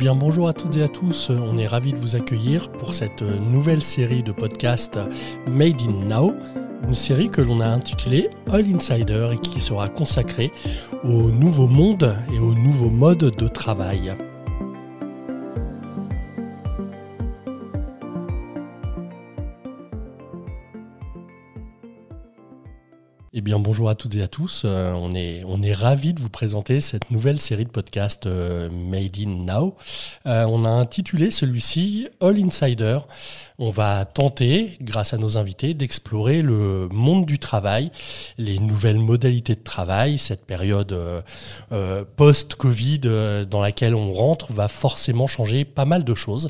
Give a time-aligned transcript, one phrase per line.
[0.00, 3.20] bien bonjour à toutes et à tous, on est ravis de vous accueillir pour cette
[3.20, 4.98] nouvelle série de podcasts
[5.46, 6.32] Made in Now,
[6.88, 10.52] une série que l'on a intitulée All Insider et qui sera consacrée
[11.04, 14.14] au nouveau monde et au nouveau mode de travail.
[23.58, 24.62] Bonjour à toutes et à tous.
[24.64, 29.16] Euh, on est, on ravis de vous présenter cette nouvelle série de podcasts euh, Made
[29.18, 29.76] in Now.
[30.26, 33.00] Euh, on a intitulé celui-ci All Insider.
[33.62, 37.92] On va tenter, grâce à nos invités, d'explorer le monde du travail,
[38.38, 40.16] les nouvelles modalités de travail.
[40.16, 40.98] Cette période
[42.16, 43.00] post-Covid
[43.50, 46.48] dans laquelle on rentre va forcément changer pas mal de choses.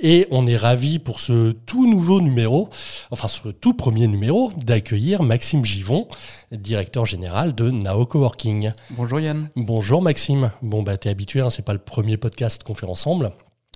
[0.00, 2.70] Et on est ravi pour ce tout nouveau numéro,
[3.10, 6.06] enfin ce tout premier numéro, d'accueillir Maxime Givon,
[6.52, 8.70] directeur général de Nao Coworking.
[8.90, 9.48] Bonjour Yann.
[9.56, 10.52] Bonjour Maxime.
[10.62, 13.32] Bon bah t'es habitué, hein, c'est pas le premier podcast qu'on fait ensemble.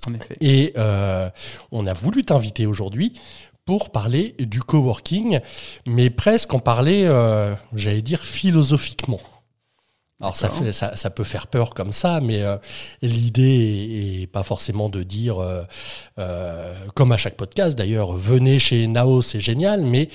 [0.07, 0.37] En effet.
[0.41, 1.29] Et euh,
[1.71, 3.19] on a voulu t'inviter aujourd'hui
[3.65, 5.39] pour parler du coworking,
[5.87, 9.21] mais presque en parler, euh, j'allais dire, philosophiquement.
[10.23, 12.55] Alors ça, fait, ça, ça, peut faire peur comme ça, mais euh,
[13.01, 15.63] l'idée est, pas forcément de dire, euh,
[16.17, 20.07] euh, comme à chaque podcast d'ailleurs, venez chez Nao, c'est génial, mais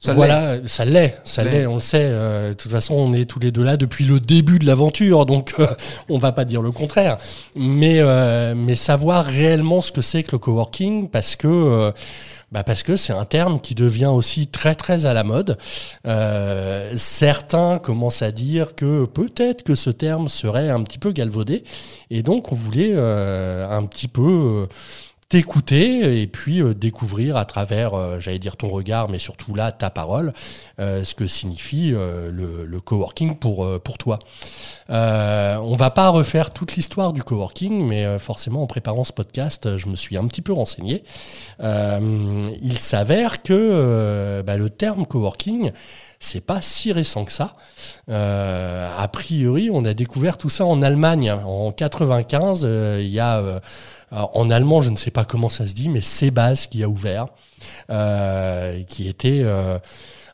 [0.00, 2.08] ça voilà, ça l'est, ça l'est, on le sait.
[2.08, 5.54] de toute façon, on est tous les deux là depuis le début de l'aventure, donc
[6.08, 7.18] on va pas dire le contraire.
[7.54, 8.00] Mais,
[8.54, 11.92] mais savoir réellement ce que c'est que le coworking, parce que
[12.52, 15.56] bah parce que c'est un terme qui devient aussi très très à la mode.
[16.06, 21.62] Euh, certains commencent à dire que peut-être que ce terme serait un petit peu galvaudé,
[22.10, 24.66] et donc on voulait euh, un petit peu euh,
[25.30, 29.70] t'écouter et puis euh, découvrir à travers, euh, j'allais dire ton regard, mais surtout là
[29.70, 30.34] ta parole,
[30.80, 34.18] euh, ce que signifie le, le, coworking pour, pour toi.
[34.88, 39.86] on va pas refaire toute l'histoire du coworking, mais forcément en préparant ce podcast, je
[39.86, 41.04] me suis un petit peu renseigné.
[41.60, 45.70] il s'avère que bah, le terme coworking,
[46.18, 47.56] c'est pas si récent que ça.
[48.08, 51.30] a priori, on a découvert tout ça en Allemagne.
[51.30, 52.66] En 95,
[53.00, 53.60] il y a
[54.10, 57.26] en allemand, je ne sais pas comment ça se dit, mais Sebas qui a ouvert,
[57.90, 59.78] euh, qui était euh,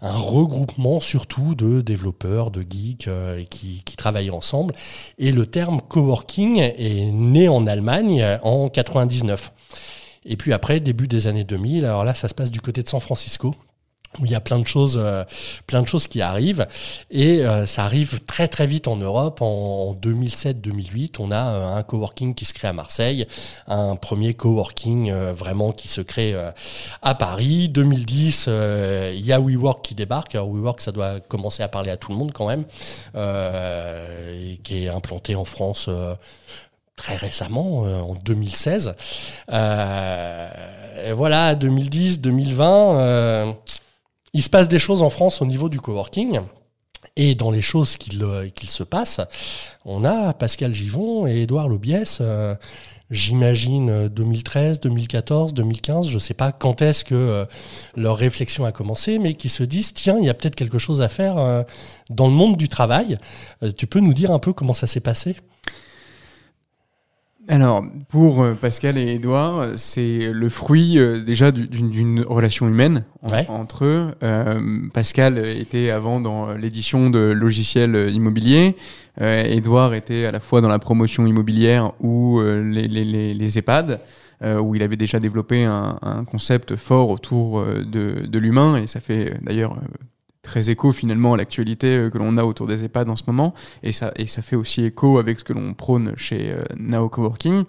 [0.01, 4.75] un regroupement surtout de développeurs, de geeks euh, qui, qui travaillaient ensemble.
[5.19, 9.53] Et le terme coworking est né en Allemagne en 99.
[10.25, 12.89] Et puis après, début des années 2000, alors là, ça se passe du côté de
[12.89, 13.55] San Francisco
[14.21, 15.25] où il y a plein de choses, euh,
[15.67, 16.67] plein de choses qui arrivent
[17.11, 19.43] et euh, ça arrive très très vite en Europe.
[19.43, 23.27] En, 2007-2008, on a euh, un coworking qui se crée à Marseille,
[23.67, 26.35] un premier coworking vraiment qui se crée
[27.03, 27.69] à Paris.
[27.69, 28.49] 2010,
[29.15, 30.35] il y a WeWork qui débarque.
[30.35, 32.65] WeWork, ça doit commencer à parler à tout le monde quand même,
[33.15, 35.89] et qui est implanté en France
[36.97, 38.95] très récemment, en 2016.
[41.15, 43.57] voilà, 2010, 2020
[44.37, 46.41] il se passe des choses en France au niveau du coworking.
[47.17, 49.23] Et dans les choses qu'il euh, se passe,
[49.87, 52.55] on a Pascal Givon et Édouard Lobiès, euh,
[53.11, 57.47] j'imagine 2013, 2014, 2015, je ne sais pas quand est-ce que euh,
[57.97, 61.01] leur réflexion a commencé, mais qui se disent, tiens, il y a peut-être quelque chose
[61.01, 61.65] à faire
[62.11, 63.19] dans le monde du travail.
[63.79, 65.37] tu peux nous dire un peu comment ça s'est passé?
[67.49, 73.05] Alors, pour euh, Pascal et Edouard, c'est le fruit euh, déjà d'une relation humaine
[73.49, 74.11] entre eux.
[74.23, 78.77] Euh, Pascal était avant dans l'édition de logiciels immobiliers.
[79.19, 84.01] Edouard était à la fois dans la promotion immobilière ou les, les, les, EHPAD.
[84.61, 89.01] où il avait déjà développé un, un concept fort autour de, de l'humain, et ça
[89.01, 89.79] fait d'ailleurs
[90.47, 93.53] très écho finalement à l'actualité euh, que l'on a autour des EHPAD en ce moment,
[93.83, 97.11] et ça, et ça fait aussi écho avec ce que l'on prône chez euh, Nao
[97.11, 97.65] Coworking.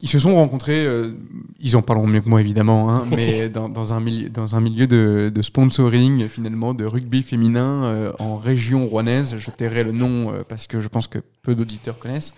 [0.00, 1.12] Ils se sont rencontrés, euh,
[1.60, 4.60] ils en parleront mieux que moi évidemment, hein, mais dans, dans, un milieu, dans un
[4.60, 9.36] milieu de, de sponsoring finalement, de rugby féminin en région rouennaise.
[9.38, 12.34] Je tairai le nom parce que je pense que peu d'auditeurs connaissent.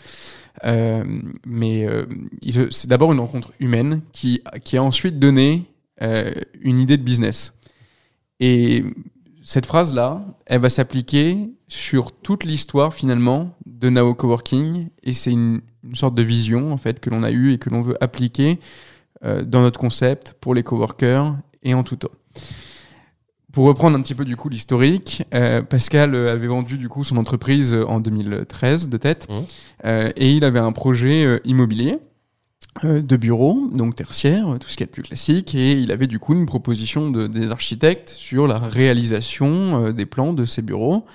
[0.62, 1.88] mais
[2.70, 5.64] c'est d'abord une rencontre humaine qui, qui a ensuite donné
[6.02, 7.54] une idée de business.
[8.40, 8.84] Et
[9.46, 15.60] cette phrase-là, elle va s'appliquer sur toute l'histoire finalement de Nao Coworking et c'est une,
[15.92, 18.58] sorte de vision en fait que l'on a eue et que l'on veut appliquer
[19.22, 22.08] euh, dans notre concept pour les coworkers et en tout temps.
[23.52, 27.18] Pour reprendre un petit peu du coup l'historique, euh, Pascal avait vendu du coup son
[27.18, 29.34] entreprise en 2013 de tête mmh.
[29.84, 32.13] euh, et il avait un projet immobilier euh,
[32.82, 36.34] de bureaux, donc tertiaire, tout ce qui est plus classique, et il avait du coup
[36.34, 41.06] une proposition de, des architectes sur la réalisation euh, des plans de ces bureaux.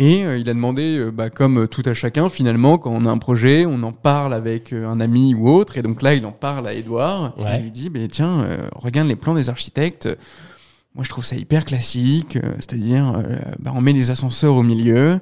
[0.00, 3.66] Et il a demandé, bah, comme tout à chacun, finalement, quand on a un projet,
[3.66, 5.76] on en parle avec un ami ou autre.
[5.76, 7.34] Et donc là, il en parle à Edouard.
[7.36, 8.46] Il lui dit, bah, tiens,
[8.76, 10.08] regarde les plans des architectes.
[10.94, 12.38] Moi, je trouve ça hyper classique.
[12.60, 13.24] C'est-à-dire,
[13.58, 15.18] bah, on met les ascenseurs au milieu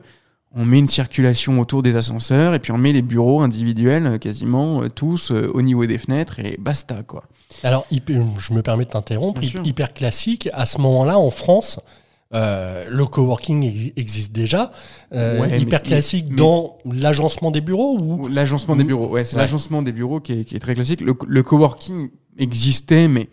[0.55, 4.19] on met une circulation autour des ascenseurs et puis on met les bureaux individuels euh,
[4.19, 7.25] quasiment euh, tous euh, au niveau des fenêtres et basta quoi.
[7.63, 11.81] Alors je me permets de t'interrompre, hyper classique, à ce moment-là en France,
[12.33, 14.73] le coworking existe déjà.
[15.13, 20.21] hyper classique dans l'agencement des bureaux ou L'agencement des bureaux, ouais, c'est l'agencement des bureaux
[20.21, 21.01] qui est, très classique.
[21.01, 23.29] le, coworking existait, mais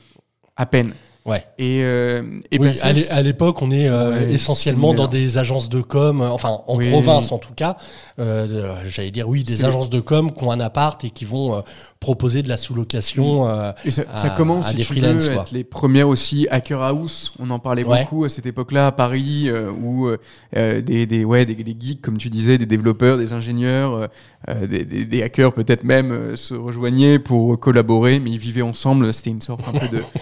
[0.55, 0.93] à peine.
[1.25, 1.45] Ouais.
[1.57, 2.21] Et, euh,
[2.51, 6.49] et oui, à l'époque, on est euh, essentiellement dans des agences de com, euh, enfin
[6.67, 7.77] en province en tout cas.
[8.19, 11.55] Euh, J'allais dire oui, des agences de com qui ont un appart et qui vont
[11.55, 11.61] euh,
[12.01, 13.47] proposer de la sous-location.
[13.85, 17.31] et ça, ça commence, à des tu veux, être les premières aussi hacker house.
[17.39, 19.49] On en parlait beaucoup à cette époque-là à Paris,
[19.81, 20.09] où
[20.53, 24.09] des, des, ouais, des, des, geeks, comme tu disais, des développeurs, des ingénieurs,
[24.49, 29.13] des, des, des, hackers peut-être même se rejoignaient pour collaborer, mais ils vivaient ensemble.
[29.13, 30.03] C'était une sorte un peu de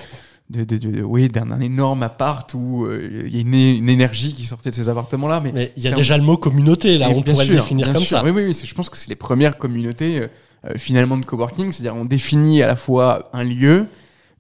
[0.52, 4.76] de, oui, d'un énorme appart où euh, il y a une, énergie qui sortait de
[4.76, 5.42] ces appartements-là.
[5.42, 8.24] Mais il y a déjà le mot communauté, là, on pourrait le définir comme ça.
[8.24, 10.28] Oui, oui, oui je pense que c'est les premières communautés euh,
[10.66, 13.88] euh, finalement de coworking, c'est-à-dire on définit à la fois un lieu,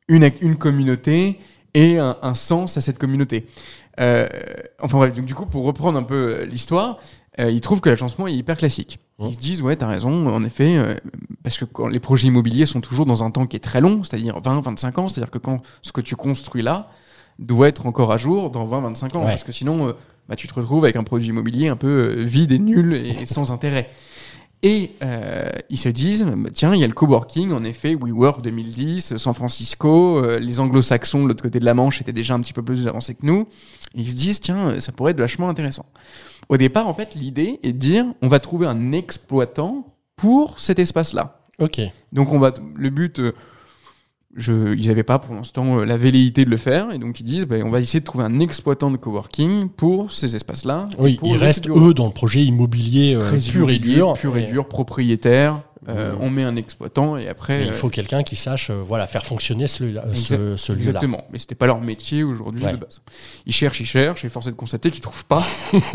[0.08, 1.40] une, une communauté
[1.74, 3.46] et un, sens à cette communauté.
[3.98, 7.00] enfin bref, donc, du coup, pour reprendre un peu l'histoire,
[7.40, 9.00] ils trouvent que l'agencement est hyper classique.
[9.22, 9.34] Ils mmh.
[9.34, 10.96] se disent, ouais, t'as raison, en effet, euh,
[11.44, 14.04] parce que quand les projets immobiliers sont toujours dans un temps qui est très long,
[14.04, 16.90] c'est-à-dire 20, 25 ans, c'est-à-dire que quand ce que tu construis là
[17.38, 19.94] doit être encore à jour dans 20, 25 ans, parce que sinon, euh,
[20.28, 23.26] bah, tu te retrouves avec un produit immobilier un peu euh, vide et nul et
[23.26, 23.90] sans intérêt.
[24.64, 24.92] Et
[25.72, 29.34] ils se disent, bah, tiens, il y a le coworking, en effet, WeWork 2010, San
[29.34, 32.88] Francisco, les anglo-saxons de l'autre côté de la Manche étaient déjà un petit peu plus
[32.88, 33.48] avancés que nous.
[33.96, 35.88] Et ils se disent, tiens, ça pourrait être vachement intéressant.
[36.52, 39.86] Au départ, en fait, l'idée est de dire on va trouver un exploitant
[40.18, 41.40] pour cet espace-là.
[41.60, 41.80] Ok.
[42.12, 43.32] Donc, on va, le but, euh,
[44.36, 47.24] je, ils n'avaient pas pour l'instant euh, la velléité de le faire, et donc ils
[47.24, 50.90] disent ben, on va essayer de trouver un exploitant de coworking pour ces espaces-là.
[51.00, 54.14] Oui, ils restent eux dans le projet immobilier euh, pur et dur.
[54.14, 55.62] Pur et dur, propriétaire.
[55.90, 57.66] Euh, on met un exploitant et après.
[57.66, 60.04] il faut quelqu'un qui sache voilà, faire fonctionner ce, lieu-là.
[60.08, 63.02] Exactement, mais c'était pas leur métier aujourd'hui de base.
[63.46, 65.46] Ils cherchent, ils cherchent, et force est de constater qu'ils trouvent pas.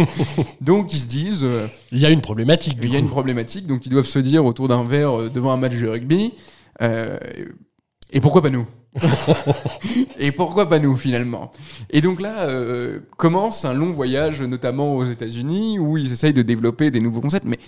[0.61, 1.47] donc ils se disent.
[1.93, 2.79] il y a une problématique.
[2.83, 5.57] Il y a une problématique, donc ils doivent se dire autour d'un verre devant un
[5.57, 6.33] match de rugby.
[6.81, 8.67] Et pourquoi pas nous?
[10.19, 11.53] Et pourquoi pas nous finalement?
[11.91, 16.43] Et donc là euh, commence un long voyage, notamment aux États-Unis, où ils essayent de
[16.43, 17.47] développer des nouveaux concepts.
[17.47, 17.59] Mais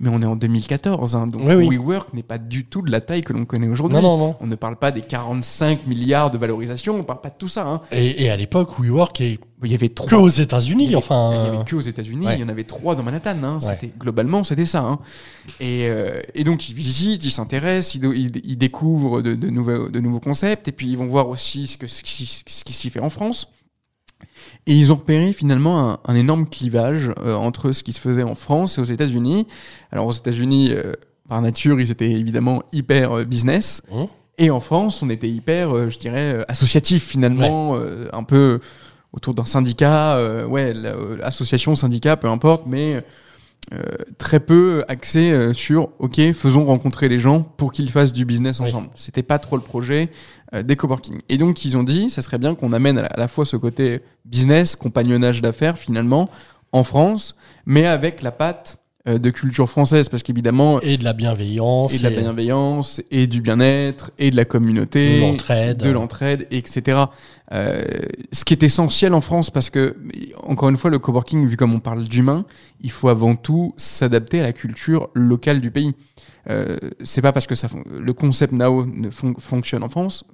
[0.00, 3.22] mais on est en 2014, hein, donc WeWork n'est pas du tout de la taille
[3.22, 3.98] que l'on connaît aujourd'hui.
[4.02, 7.48] On ne parle pas des 45 milliards de valorisation, on ne parle pas de tout
[7.48, 7.66] ça.
[7.66, 7.80] Hein.
[7.92, 10.08] Et, à l'époque, WeWork est il y avait trois.
[10.08, 11.30] que aux États-Unis, enfin.
[11.32, 13.42] Il y avait que aux États-Unis, il y en avait trois dans Manhattan.
[13.44, 13.60] Hein.
[13.60, 14.80] C'était globalement, c'était ça.
[14.80, 14.98] Hein.
[15.60, 20.00] Et, euh, et, donc ils visitent, ils s'intéressent, ils, ils, découvrent de, de, nouveaux, de
[20.00, 22.90] nouveaux concepts, et puis ils vont voir aussi ce, que, ce qui, ce qui s'y
[22.90, 23.52] fait en France.
[24.66, 28.34] Et ils ont repéré finalement un, énorme clivage euh, entre ce qui se faisait en
[28.34, 29.46] France et aux États-Unis.
[29.90, 30.94] Alors aux États-Unis, euh,
[31.28, 33.82] par nature, ils étaient évidemment hyper euh, business.
[33.90, 34.04] Mmh.
[34.38, 37.76] Et en France, on était hyper, je dirais, associatif finalement,
[38.12, 38.60] un peu
[39.12, 43.04] autour d'un syndicat, ouais, l'association, syndicat, peu importe, mais
[44.18, 48.90] très peu axé sur ok faisons rencontrer les gens pour qu'ils fassent du business ensemble
[48.96, 50.10] c'était pas trop le projet
[50.54, 51.22] euh, des coworking.
[51.30, 54.02] Et donc ils ont dit, ça serait bien qu'on amène à la fois ce côté
[54.26, 56.28] business, compagnonnage d'affaires finalement,
[56.72, 61.12] en France, mais avec la patte euh, de culture française parce qu'évidemment et de la
[61.12, 65.76] bienveillance et de la bienveillance et du bien-être et de la communauté de l'entraide.
[65.78, 67.06] de l'entraide etc
[67.52, 67.82] euh,
[68.30, 69.96] ce qui est essentiel en France parce que
[70.44, 72.46] encore une fois le coworking vu comme on parle d'humain
[72.80, 75.94] il faut avant tout s'adapter à la culture locale du pays.
[76.50, 80.24] Euh, c'est pas parce que ça, le concept Nao ne fonctionne en France,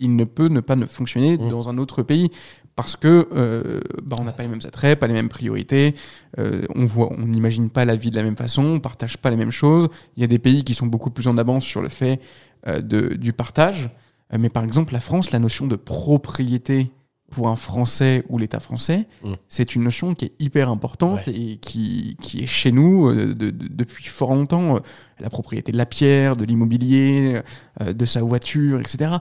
[0.00, 1.50] il ne peut ne pas ne fonctionner mmh.
[1.50, 2.30] dans un autre pays
[2.78, 5.96] parce que euh, bah, on n'a pas les mêmes attraits, pas les mêmes priorités,
[6.38, 9.30] euh, on voit, on n'imagine pas la vie de la même façon, on partage pas
[9.30, 9.88] les mêmes choses.
[10.16, 12.20] Il y a des pays qui sont beaucoup plus en avance sur le fait
[12.68, 13.90] euh, de, du partage,
[14.38, 16.92] mais par exemple la France, la notion de propriété
[17.32, 19.32] pour un Français ou l'État français, mmh.
[19.48, 24.06] c'est une notion qui est hyper importante et qui, qui, est chez nous de, depuis
[24.06, 24.78] fort longtemps.
[25.18, 27.42] La propriété de la pierre, de l'immobilier,
[27.84, 29.16] de sa voiture, etc.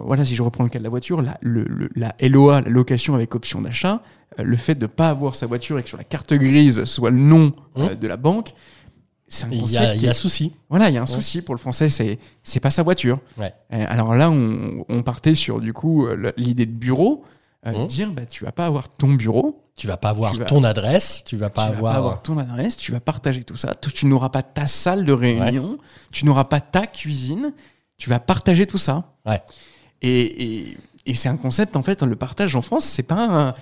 [0.00, 3.14] voilà, si je reprends le cas de la voiture, la, le, la LOA, la location
[3.14, 4.02] avec option d'achat,
[4.38, 7.10] le fait de ne pas avoir sa voiture et que sur la carte grise soit
[7.10, 7.94] le nom mmh.
[8.00, 8.54] de la banque,
[9.50, 10.52] il y a, un souci.
[10.68, 13.18] Voilà, il y a un souci pour le français, c'est c'est pas sa voiture.
[13.38, 13.52] Ouais.
[13.70, 16.06] alors là, on, on, partait sur du coup
[16.36, 17.24] l'idée de bureau.
[17.64, 17.86] mmh.
[17.86, 19.58] dire bah, tu vas pas avoir ton bureau.
[19.74, 21.92] Tu vas pas avoir ton adresse, tu vas pas tu avoir.
[21.92, 23.74] Vas pas avoir ton adresse, tu vas partager tout ça.
[23.74, 25.78] Tu n'auras pas ta salle de réunion,
[26.10, 27.54] tu n'auras pas ta cuisine,
[27.96, 29.14] tu vas partager tout ça.
[29.24, 29.40] Ouais.
[30.02, 33.54] Et, et, et c'est un concept, en fait, le partage en France, c'est pas un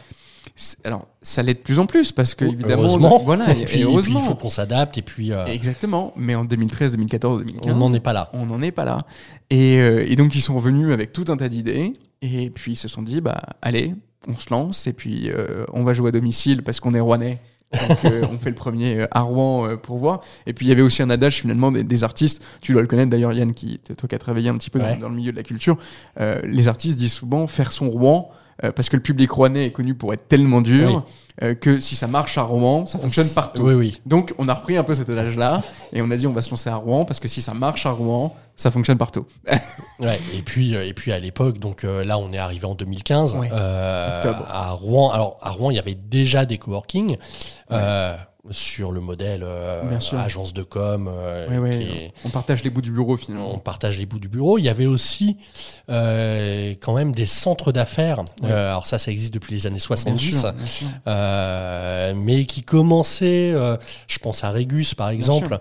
[0.84, 3.18] alors, ça l'est de plus en plus parce que évidemment, heureusement.
[3.24, 4.20] voilà, et, puis, heureusement.
[4.20, 5.32] il faut qu'on s'adapte et puis.
[5.32, 6.12] Euh, Exactement.
[6.16, 8.30] Mais en 2013, 2014, 2015, on n'en est pas là.
[8.32, 8.98] On n'en est pas là.
[9.48, 12.76] Et, euh, et, donc ils sont revenus avec tout un tas d'idées et puis ils
[12.76, 13.94] se sont dit bah allez,
[14.28, 17.40] on se lance et puis euh, on va jouer à domicile parce qu'on est rouennais.
[17.72, 17.98] Donc,
[18.32, 20.22] on fait le premier à Rouen pour voir.
[20.46, 22.42] Et puis il y avait aussi un adage finalement des, artistes.
[22.60, 24.96] Tu dois le connaître d'ailleurs, Yann, qui toi qui as travaillé un petit peu dans,
[24.96, 25.76] dans, le milieu de la culture.
[26.18, 28.30] les artistes disent souvent faire son Rouen
[28.64, 31.06] euh, parce que le public rouennais est connu pour être tellement dur
[31.42, 33.62] euh, que si ça marche à Rouen, ça fonctionne partout.
[33.62, 34.00] Oui, oui.
[34.04, 35.62] Donc on a repris un peu cet adage-là
[35.92, 37.86] et on a dit on va se lancer à Rouen parce que si ça marche
[37.86, 39.26] à Rouen, ça fonctionne partout.
[40.00, 43.36] ouais, et puis euh, et puis à l'époque, donc là on est arrivé en 2015
[43.52, 45.10] à Rouen.
[45.10, 47.16] Alors à Rouen, il y avait déjà des coworking
[48.48, 51.10] sur le modèle euh, agence de com.
[51.12, 53.54] Euh, on partage les bouts du bureau finalement.
[53.54, 54.58] On partage les bouts du bureau.
[54.58, 55.36] Il y avait aussi
[55.90, 58.24] euh, quand même des centres d'affaires.
[58.42, 60.46] alors ça, ça existe depuis les années 70,
[62.16, 63.54] mais qui commençaient,
[64.08, 65.58] je pense à Régus par exemple,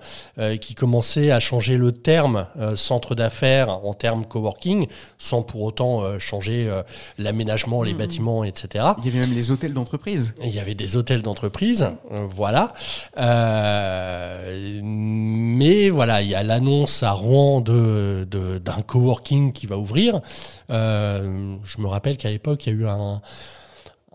[0.62, 6.70] qui commençait à changer le terme centre d'affaires en termes coworking, sans pour autant changer
[7.18, 7.98] l'aménagement, les mmh.
[7.98, 8.86] bâtiments, etc.
[9.00, 10.34] Il y avait même les hôtels d'entreprise.
[10.44, 11.90] Il y avait des hôtels d'entreprise,
[12.30, 12.69] voilà.
[13.18, 18.28] Euh, mais voilà, il y a l'annonce à Rouen de,
[18.64, 20.22] d'un coworking qui va ouvrir.
[20.70, 23.22] Euh, je me rappelle qu'à l'époque, il y a eu un,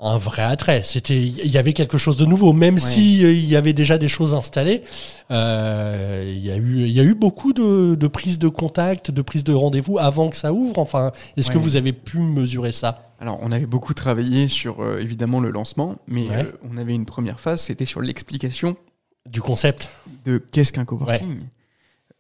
[0.00, 0.82] un vrai attrait.
[0.82, 3.96] C'était, il y avait quelque chose de nouveau, même si euh, il y avait déjà
[3.98, 4.82] des choses installées.
[5.30, 9.10] Euh, il y a eu, il y a eu beaucoup de, de prises de contact,
[9.10, 10.78] de prises de rendez-vous avant que ça ouvre.
[10.78, 13.13] Enfin, est-ce que vous avez pu mesurer ça?
[13.24, 16.28] Alors, on avait beaucoup travaillé sur euh, évidemment le lancement, mais
[16.62, 18.76] on avait une première phase, c'était sur l'explication
[19.24, 19.90] du concept.
[20.26, 21.38] de qu'est-ce qu'un coworking.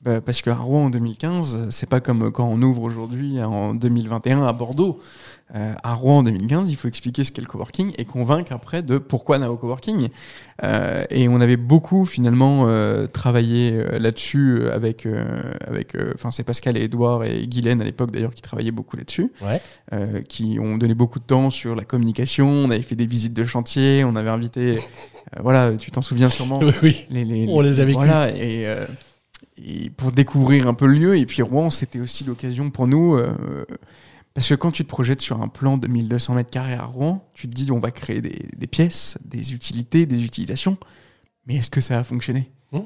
[0.04, 4.44] Bah, parce qu'à Rouen en 2015, c'est pas comme quand on ouvre aujourd'hui en 2021
[4.44, 5.00] à Bordeaux.
[5.54, 8.82] Euh, à Rouen en 2015, il faut expliquer ce qu'est le coworking et convaincre après
[8.82, 10.08] de pourquoi Nao Coworking.
[10.62, 15.06] Euh, et on avait beaucoup finalement euh, travaillé là-dessus avec,
[15.66, 19.32] avec, enfin c'est Pascal et Edouard et Guylaine à l'époque d'ailleurs qui travaillaient beaucoup là-dessus,
[19.42, 20.24] ouais.
[20.28, 22.48] qui ont donné beaucoup de temps sur la communication.
[22.48, 24.80] On avait fait des visites de chantier, on avait invité,
[25.40, 26.60] voilà, tu t'en souviens sûrement.
[26.82, 28.66] oui, les, les, on les avait Voilà et
[29.56, 31.16] et pour découvrir un peu le lieu.
[31.16, 33.64] Et puis Rouen, c'était aussi l'occasion pour nous, euh,
[34.34, 37.28] parce que quand tu te projettes sur un plan de 1200 mètres carrés à Rouen,
[37.34, 40.76] tu te dis on va créer des, des pièces, des utilités, des utilisations,
[41.46, 42.78] mais est-ce que ça va fonctionner mmh.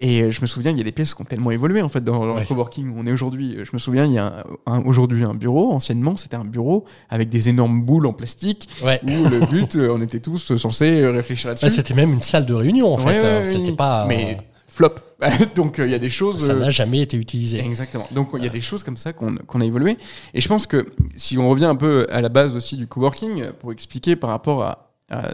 [0.00, 1.88] Et euh, je me souviens, il y a des pièces qui ont tellement évolué en
[1.88, 3.58] fait dans, le coworking où on est aujourd'hui.
[3.62, 4.44] Je me souviens, il y a
[4.84, 5.72] aujourd'hui un bureau.
[5.72, 10.02] Anciennement, c'était un bureau avec des énormes boules en plastique où le but, euh, on
[10.02, 11.70] était tous censés réfléchir là-dessus.
[11.70, 13.44] c'était même une salle de réunion en fait.
[13.44, 14.06] c'était pas.
[14.08, 14.38] Mais
[14.74, 14.94] flop.
[15.54, 16.44] Donc euh, il y a des choses.
[16.46, 17.64] Ça n'a euh, jamais été utilisé.
[17.64, 18.06] Exactement.
[18.10, 19.96] Donc il y a des choses comme ça qu'on a évolué.
[20.34, 23.52] Et je pense que si on revient un peu à la base aussi du coworking,
[23.60, 24.80] pour expliquer par rapport à,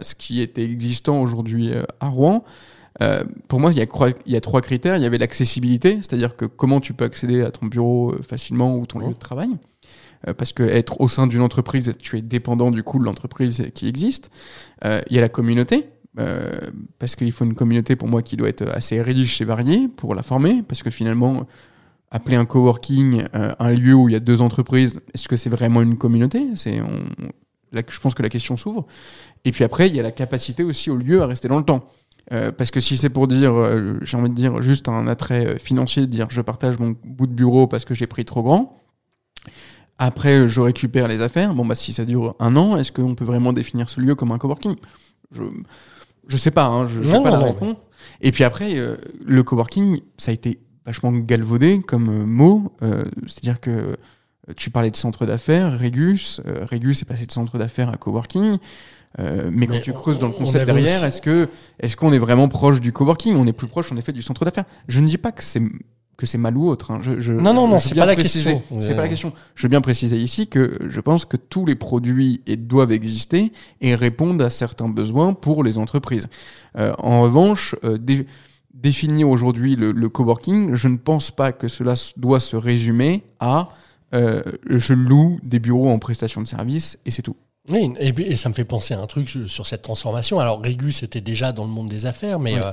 [0.03, 2.43] ce qui était existant aujourd'hui euh, à Rouen,
[3.47, 3.87] pour moi, il y, a,
[4.27, 4.95] il y a trois critères.
[4.95, 8.85] Il y avait l'accessibilité, c'est-à-dire que comment tu peux accéder à ton bureau facilement ou
[8.85, 9.49] ton lieu de travail.
[10.37, 13.87] parce que être au sein d'une entreprise, tu es dépendant du coup de l'entreprise qui
[13.87, 14.29] existe.
[14.83, 15.89] il y a la communauté,
[16.19, 19.87] euh, parce qu'il faut une communauté pour moi qui doit être assez riche et variée
[19.87, 21.47] pour la former, parce que finalement,
[22.09, 25.49] appeler un coworking euh, un lieu où il y a deux entreprises, est-ce que c'est
[25.49, 26.47] vraiment une communauté?
[26.55, 26.81] C'est
[27.73, 28.85] je pense que la question s'ouvre.
[29.45, 31.63] Et puis après, il y a la capacité aussi au lieu à rester dans le
[31.63, 31.87] temps.
[32.33, 33.53] Euh, parce que si c'est pour dire,
[34.01, 37.33] j'ai envie de dire juste un attrait financier, de dire je partage mon bout de
[37.33, 38.77] bureau parce que j'ai pris trop grand,
[39.97, 43.23] après je récupère les affaires, bon bah si ça dure un an, est-ce qu'on peut
[43.23, 44.75] vraiment définir ce lieu comme un coworking?
[46.27, 47.75] Je sais pas, hein, je n'ai pas la réponse.
[48.21, 52.73] Et puis après, euh, le coworking, ça a été vachement galvaudé comme euh, mot.
[52.81, 53.95] Euh, c'est-à-dire que
[54.55, 56.41] tu parlais de centre d'affaires, Régus.
[56.45, 58.57] Régus est passé de centre d'affaires à coworking.
[59.17, 61.47] mais quand tu creuses dans le concept derrière, est-ce que
[61.79, 63.35] est-ce qu'on est vraiment proche du coworking?
[63.35, 64.65] On est plus proche en effet du centre d'affaires.
[64.87, 65.61] Je ne dis pas que c'est
[66.21, 66.91] que c'est mal ou autre.
[66.91, 66.99] Hein.
[67.01, 68.61] Je, non, non, non, c'est pas la question.
[68.79, 69.33] C'est pas la question.
[69.55, 73.51] Je veux bien préciser ici que je pense que tous les produits doivent exister
[73.81, 76.27] et répondent à certains besoins pour les entreprises.
[76.77, 77.97] Euh, en revanche, euh,
[78.71, 83.69] définir aujourd'hui le, coworking, je ne pense pas que cela doit se résumer à
[84.13, 87.35] euh, je loue des bureaux en prestation de service et c'est tout.
[87.69, 90.39] Oui, et, ça me fait penser à un truc sur cette transformation.
[90.39, 92.71] Alors, Régus c'était déjà dans le monde des affaires, mais euh,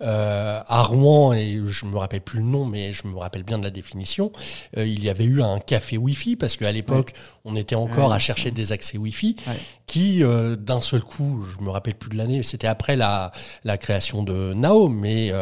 [0.00, 3.58] euh, à Rouen, et je me rappelle plus le nom, mais je me rappelle bien
[3.58, 4.30] de la définition,
[4.76, 7.14] euh, il y avait eu un café Wi-Fi, parce qu'à l'époque,
[7.44, 9.34] on était encore à chercher des accès Wi-Fi,
[9.86, 13.32] qui, d'un seul coup, je me rappelle plus de l'année, c'était après la,
[13.64, 15.32] la création de Nao, mais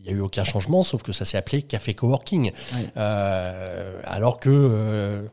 [0.00, 2.52] il n'y a eu aucun changement, sauf que ça s'est appelé Café Coworking.
[2.94, 5.30] alors que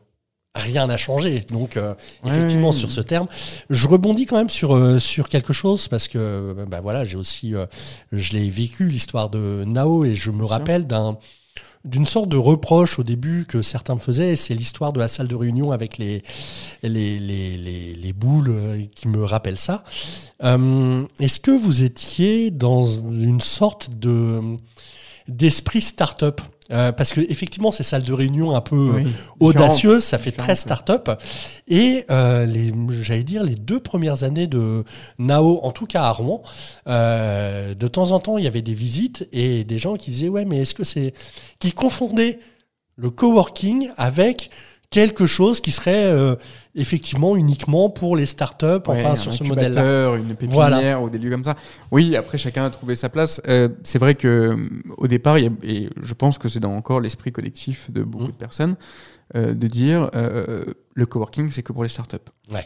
[0.56, 1.42] rien n'a changé.
[1.50, 1.94] Donc, euh,
[2.24, 3.28] effectivement, sur ce terme,
[3.70, 7.16] je rebondis quand même sur, euh, sur quelque chose parce que, euh, bah voilà, j'ai
[7.16, 7.54] aussi,
[8.12, 11.18] je l'ai vécu, l'histoire de Nao, et je me rappelle d'un
[11.84, 15.28] d'une sorte de reproche au début que certains me faisaient, c'est l'histoire de la salle
[15.28, 16.20] de réunion avec les,
[16.82, 19.84] les, les, les, les boules qui me rappellent ça.
[20.40, 24.56] Est-ce que vous étiez dans une sorte de
[25.28, 26.40] d'esprit start-up?
[26.72, 29.04] Euh, parce que effectivement, ces salles de réunion un peu euh,
[29.40, 31.10] audacieuses, ça fait très start-up.
[31.68, 34.84] Et euh, les, j'allais dire, les deux premières années de
[35.18, 36.42] Nao, en tout cas à Rouen,
[36.88, 40.28] euh, de temps en temps, il y avait des visites et des gens qui disaient
[40.28, 41.12] ouais, mais est-ce que c'est
[41.60, 42.40] qui confondaient
[42.96, 44.50] le coworking avec
[44.90, 46.36] quelque chose qui serait euh,
[46.74, 50.16] effectivement uniquement pour les startups, enfin sur ce modèle-là.
[50.16, 51.56] Une pépinière ou des lieux comme ça.
[51.90, 53.40] Oui, après chacun a trouvé sa place.
[53.48, 55.50] Euh, c'est vrai que euh, au départ, et
[55.96, 58.28] je pense que c'est dans encore l'esprit collectif de beaucoup mmh.
[58.28, 58.76] de personnes,
[59.34, 62.16] de dire le coworking c'est que pour les startups.
[62.50, 62.64] Ouais.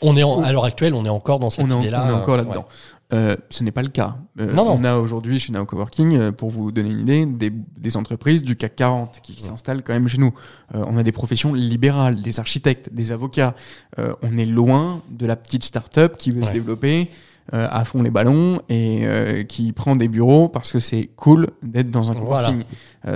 [0.00, 2.04] On est à l'heure actuelle, on est encore dans cette idée-là.
[2.06, 2.66] On est encore là-dedans.
[3.14, 4.16] Euh, ce n'est pas le cas.
[4.38, 7.96] Euh, on a aujourd'hui chez Now Coworking, euh, pour vous donner une idée, des, des
[7.96, 10.34] entreprises du CAC 40 qui s'installent quand même chez nous.
[10.74, 13.54] on a des professions libérales, des architectes, des avocats.
[13.96, 17.08] on est loin de la petite start-up qui veut se développer
[17.50, 22.10] à fond les ballons et qui prend des bureaux parce que c'est cool d'être dans
[22.10, 22.64] un coworking.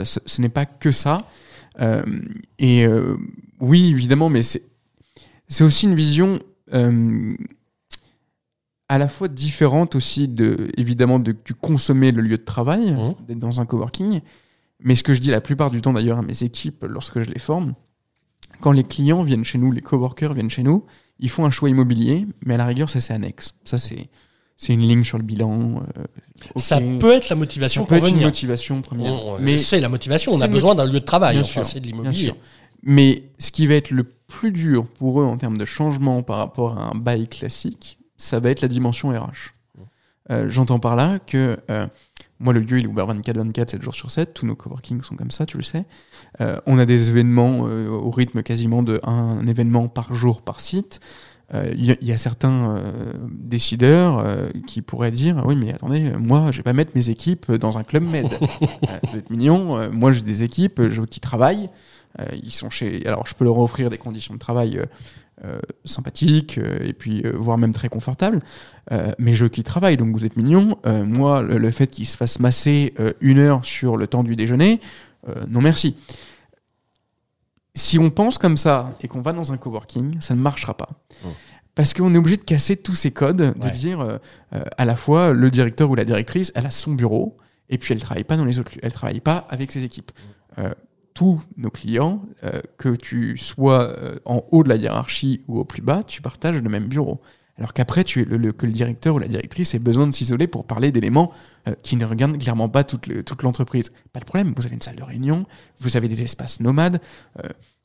[0.04, 1.18] ce, ce n'est pas que ça.
[2.58, 2.86] et
[3.60, 6.38] oui, évidemment, mais c'est aussi une vision
[8.88, 13.14] à la fois différente aussi de évidemment de tu consommer le lieu de travail, mmh.
[13.26, 14.21] d'être dans un coworking.
[14.81, 17.31] Mais ce que je dis la plupart du temps d'ailleurs à mes équipes lorsque je
[17.31, 17.75] les forme,
[18.61, 20.85] quand les clients viennent chez nous, les coworkers viennent chez nous,
[21.21, 23.55] ils font un choix immobilier, mais à la rigueur ça c'est annexe.
[23.64, 24.09] Ça c'est
[24.59, 25.83] c'est une ligne sur le bilan.
[25.99, 26.05] Euh,
[26.57, 29.38] ça peut être la motivation ça peut être une motivation première.
[29.41, 30.33] mais c'est la motivation.
[30.33, 31.39] On a besoin d'un lieu de travail.
[31.41, 32.35] Enfin, c'est de l'immobilier.
[32.82, 36.38] Mais ce qui va être le plus dur pour eux en termes de changement par
[36.38, 39.52] rapport à un bail classique, ça va être la dimension RH.
[40.30, 41.86] Euh, j'entends par là que euh,
[42.38, 44.32] moi, le lieu, il est ouvert 24-24, 7 jours sur 7.
[44.32, 45.84] Tous nos coworking sont comme ça, tu le sais.
[46.40, 51.00] Euh, on a des événements au rythme quasiment de un, événement par jour par site.
[51.54, 52.82] Il y, a certains
[53.28, 54.25] décideurs
[54.66, 57.84] qui pourraient dire Oui, mais attendez, moi, je vais pas mettre mes équipes dans un
[57.84, 58.26] club med.
[59.10, 59.90] vous êtes mignon.
[59.92, 61.68] moi, j'ai des équipes qui travaillent.
[62.32, 63.06] Ils sont chez.
[63.06, 64.80] Alors, je peux leur offrir des conditions de travail
[65.44, 65.60] euh,
[66.58, 68.40] euh, et puis euh, voire même très confortable.
[69.18, 70.78] mais je qui travaille, donc vous êtes mignon.
[70.84, 74.80] moi, le, fait qu'il se fasse masser une heure sur le temps du déjeuner,
[75.48, 75.96] non merci.
[77.75, 80.90] Si on pense comme ça et qu'on va dans un coworking, ça ne marchera pas.
[81.25, 81.28] Mmh.
[81.75, 84.18] Parce qu'on est obligé de casser tous ces codes, de dire
[84.52, 87.38] à la fois le directeur ou la directrice, elle a son bureau,
[87.70, 90.12] et puis elle travaille pas dans les autres elle travaille pas avec ses équipes.
[90.58, 90.62] Mmh
[91.14, 95.64] tous nos clients, euh, que tu sois euh, en haut de la hiérarchie ou au
[95.64, 97.20] plus bas, tu partages le même bureau.
[97.58, 100.64] Alors qu'après, tu le, que le directeur ou la directrice ait besoin de s'isoler pour
[100.64, 101.32] parler d'éléments
[101.68, 103.06] euh, qui ne regardent clairement pas toute,
[103.42, 103.92] l'entreprise.
[104.12, 105.46] Pas de problème, vous avez une salle de réunion,
[105.78, 107.00] vous avez des espaces nomades.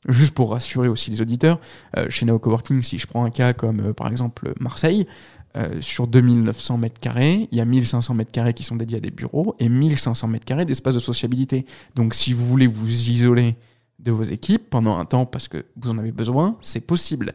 [0.08, 1.60] juste pour rassurer aussi les auditeurs,
[2.08, 5.06] chez Neo Coworking, si je prends un cas comme par exemple Marseille,
[5.56, 9.00] euh, sur 2900 mètres carrés, il y a 1500 mètres carrés qui sont dédiés à
[9.00, 11.64] des bureaux et 1500 mètres carrés d'espace de sociabilité.
[11.94, 13.56] Donc si vous voulez vous isoler
[13.98, 17.34] de vos équipes pendant un temps parce que vous en avez besoin, c'est possible.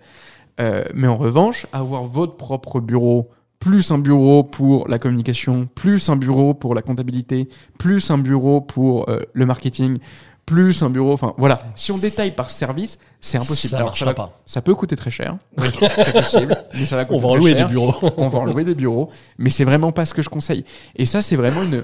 [0.60, 6.10] Euh, mais en revanche, avoir votre propre bureau, plus un bureau pour la communication, plus
[6.10, 7.50] un bureau pour la comptabilité,
[7.80, 9.98] plus un bureau pour euh, le marketing,
[10.46, 11.14] plus un bureau.
[11.14, 11.60] Enfin, voilà.
[11.76, 13.72] Si on détaille par service, c'est impossible.
[13.72, 14.42] Ça, Alors, ça, pas.
[14.46, 15.38] ça peut coûter très cher.
[15.58, 16.58] c'est possible.
[16.74, 17.96] Mais ça va coûter On va en louer des bureaux.
[18.18, 19.10] on va en louer des bureaux.
[19.38, 20.66] Mais c'est vraiment pas ce que je conseille.
[20.96, 21.84] Et ça, c'est vraiment une,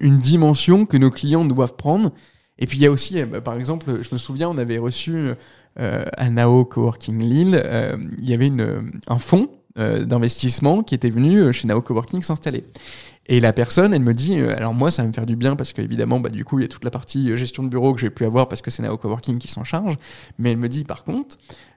[0.00, 2.12] une dimension que nos clients doivent prendre.
[2.58, 5.30] Et puis, il y a aussi, euh, par exemple, je me souviens, on avait reçu
[5.78, 9.48] euh, à Nao Coworking Lille, euh, il y avait une, un fonds
[9.80, 12.64] euh, d'investissement qui était venu chez Nao Coworking s'installer.
[13.30, 15.54] Et la personne, elle me dit, euh, alors moi, ça va me faire du bien
[15.54, 17.94] parce qu'évidemment, bah, du coup, il y a toute la partie euh, gestion de bureau
[17.94, 19.96] que j'ai pu avoir parce que c'est Nao Coworking qui s'en charge.
[20.38, 21.36] Mais elle me dit, par contre,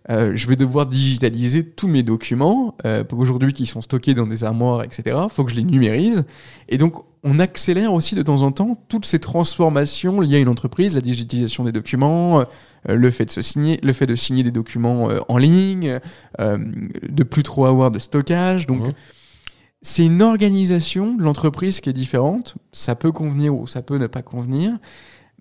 [0.10, 4.44] euh, je vais devoir digitaliser tous mes documents, euh, aujourd'hui qui sont stockés dans des
[4.44, 5.16] armoires, etc.
[5.30, 6.26] faut que je les numérise.
[6.70, 10.50] Et donc, on accélère aussi de temps en temps toutes ces transformations liées à une
[10.50, 14.44] entreprise, la digitalisation des documents, euh, le fait de se signer, le fait de signer
[14.44, 16.00] des documents euh, en ligne,
[16.40, 16.58] euh,
[17.08, 18.68] de plus trop avoir de stockage.
[18.68, 18.94] Donc, mmh.
[19.82, 22.56] c'est une organisation de l'entreprise qui est différente.
[22.74, 24.78] Ça peut convenir ou ça peut ne pas convenir,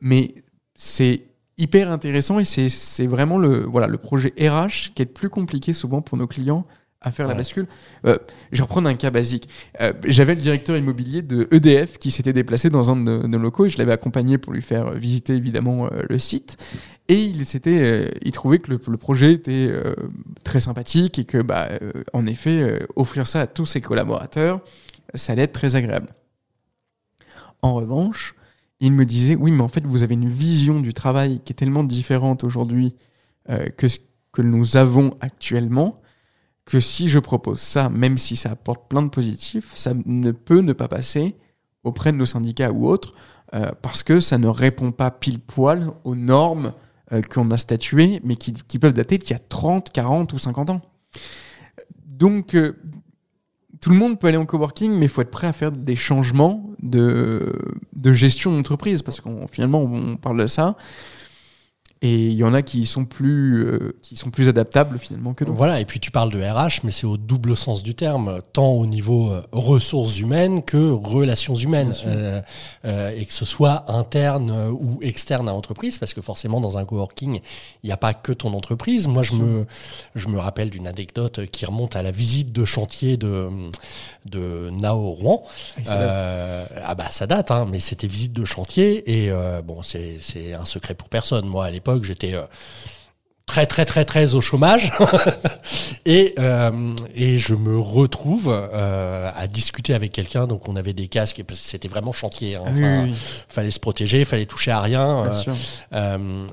[0.00, 0.36] mais
[0.76, 1.24] c'est
[1.58, 5.72] hyper intéressant et c'est vraiment le, voilà, le projet RH qui est le plus compliqué
[5.72, 6.64] souvent pour nos clients
[7.02, 7.66] à faire la bascule.
[8.06, 8.18] Euh,
[8.52, 9.48] je vais reprendre un cas basique.
[9.80, 13.66] Euh, j'avais le directeur immobilier de EDF qui s'était déplacé dans un de nos locaux
[13.66, 16.56] et je l'avais accompagné pour lui faire visiter évidemment euh, le site.
[17.08, 19.70] Et il, s'était, il trouvait que le, projet était
[20.44, 21.68] très sympathique et que, bah,
[22.12, 24.60] en effet, offrir ça à tous ses collaborateurs,
[25.14, 26.14] ça allait être très agréable.
[27.60, 28.36] En revanche,
[28.78, 31.56] il me disait, oui, mais en fait, vous avez une vision du travail qui est
[31.56, 32.94] tellement différente aujourd'hui
[33.76, 33.98] que ce
[34.32, 36.01] que nous avons actuellement
[36.64, 40.60] que si je propose ça, même si ça apporte plein de positifs, ça ne peut
[40.60, 41.36] ne pas passer
[41.84, 43.12] auprès de nos syndicats ou autres,
[43.54, 46.72] euh, parce que ça ne répond pas pile poil aux normes
[47.12, 50.70] euh, qu'on a statuées, mais qui, peuvent dater d'il y a 30, 40 ou 50
[50.70, 50.80] ans.
[52.06, 52.78] Donc, euh,
[53.80, 55.96] tout le monde peut aller en coworking, mais il faut être prêt à faire des
[55.96, 57.52] changements de,
[58.12, 60.76] gestion d'entreprise, parce qu'on finalement, on parle de ça.
[62.04, 65.44] Et il y en a qui sont plus, euh, qui sont plus adaptables finalement que
[65.44, 65.56] d'autres.
[65.56, 68.72] Voilà, et puis tu parles de RH, mais c'est au double sens du terme, tant
[68.72, 72.40] au niveau euh, ressources humaines que relations humaines, euh,
[72.84, 76.84] euh, et que ce soit interne ou externe à l'entreprise, parce que forcément dans un
[76.84, 77.40] coworking,
[77.82, 79.06] il n'y a pas que ton entreprise.
[79.06, 79.66] Moi, je me,
[80.16, 83.48] je me rappelle d'une anecdote qui remonte à la visite de chantier de,
[84.26, 85.42] de Nao Rouen.
[85.86, 89.32] Ah, ah bah ça date, hein, mais c'était visite de chantier, et
[89.64, 90.18] bon, c'est
[90.52, 91.46] un secret pour personne.
[91.46, 92.42] Moi, à l'époque, j'étais euh,
[93.46, 94.92] très très très très au chômage.
[96.04, 100.48] Et, euh, et je me retrouve euh, à discuter avec quelqu'un.
[100.48, 102.64] Donc on avait des casques parce que c'était vraiment chantier hein.
[102.66, 103.08] enfin,
[103.48, 105.30] fallait se protéger fallait toucher à rien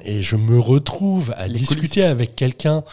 [0.06, 2.84] et je me retrouve à discuter avec quelqu'un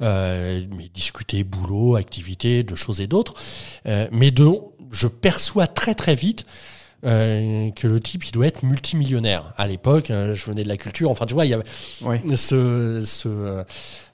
[0.00, 3.34] mais discuter boulot activité de choses et d'autres.
[4.10, 6.46] Mais dont je perçois très très vite
[7.06, 9.52] euh, que le type il doit être multimillionnaire.
[9.56, 11.08] À l'époque, euh, je venais de la culture.
[11.08, 11.64] Enfin, tu vois, il y avait
[12.36, 13.64] ce, ce euh,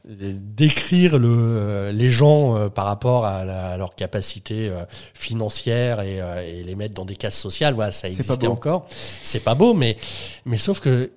[0.04, 4.70] décrire le, les gens par rapport à, leur capacité
[5.14, 7.74] financière et, et, les mettre dans des cases sociales.
[7.74, 8.86] Voilà, ça existait encore.
[9.22, 9.96] C'est pas beau, mais
[10.44, 11.12] mais sauf que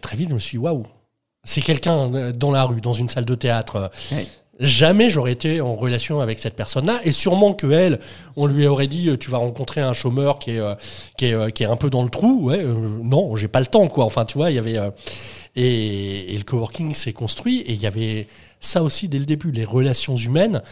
[0.00, 0.84] très vite, je me suis dit, waouh.
[1.44, 3.90] C'est quelqu'un dans la rue, dans une salle de théâtre,
[4.62, 7.00] jamais j'aurais été en relation avec cette personne-là.
[7.04, 8.00] Et sûrement que elle,
[8.36, 10.74] on lui aurait dit, euh, tu vas rencontrer un chômeur qui est, euh,
[11.16, 12.48] qui est, euh, qui est un peu dans le trou.
[12.48, 14.04] Ouais, non, j'ai pas le temps, quoi.
[14.04, 14.78] Enfin, tu vois, il y avait.
[15.56, 18.26] et, le coworking s'est construit et il y avait
[18.60, 19.50] ça aussi dès le début.
[19.50, 20.62] Les relations humaines,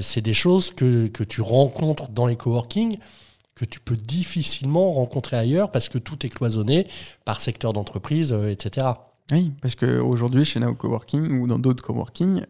[0.00, 2.98] c'est des choses que, que tu rencontres dans les coworking
[3.54, 6.86] que tu peux difficilement rencontrer ailleurs parce que tout est cloisonné
[7.26, 8.86] par secteur d'entreprise, etc.
[9.30, 12.42] Oui, parce qu'aujourd'hui, chez Now Coworking ou dans d'autres coworking,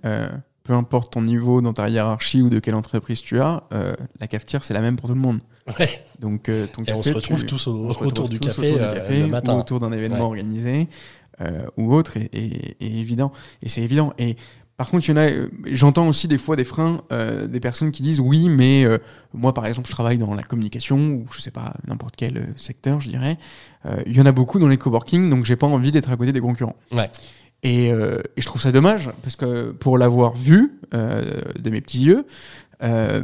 [0.64, 4.26] peu importe ton niveau dans ta hiérarchie ou de quelle entreprise tu as, euh, la
[4.26, 5.40] cafetière, c'est la même pour tout le monde.
[5.78, 5.88] Ouais.
[6.20, 9.54] Donc, euh, ton café, on se retrouve tous autour, du café, autour euh, le matin.
[9.54, 10.88] Ou autour d'un événement organisé
[11.76, 13.32] ou autre, et, évident.
[13.64, 14.12] Et c'est évident.
[14.16, 14.36] Et
[14.76, 15.28] par contre, il y en a,
[15.72, 18.84] j'entends aussi des fois des freins, des personnes qui disent oui, mais
[19.34, 23.00] moi, par exemple, je travaille dans la communication ou je sais pas n'importe quel secteur,
[23.00, 23.38] je dirais.
[24.06, 26.32] Il y en a beaucoup dans les coworking, donc j'ai pas envie d'être à côté
[26.32, 26.76] des concurrents.
[26.92, 27.10] Ouais.
[27.64, 31.22] Euh, et, je trouve ça dommage, parce que pour l'avoir vu euh,
[31.58, 32.26] de mes petits yeux,
[32.82, 33.22] euh,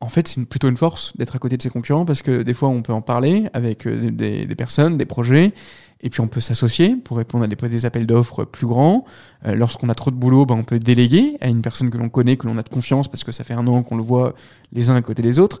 [0.00, 2.54] en fait, c'est plutôt une force d'être à côté de ses concurrents, parce que des
[2.54, 5.52] fois, on peut en parler avec des, personnes, des projets,
[6.00, 9.04] et puis on peut s'associer pour répondre à des, appels d'offres plus grands.
[9.44, 12.36] Lorsqu'on a trop de boulot, ben, on peut déléguer à une personne que l'on connaît,
[12.36, 14.34] que l'on a de confiance, parce que ça fait un an qu'on le voit
[14.72, 15.60] les uns à côté des autres.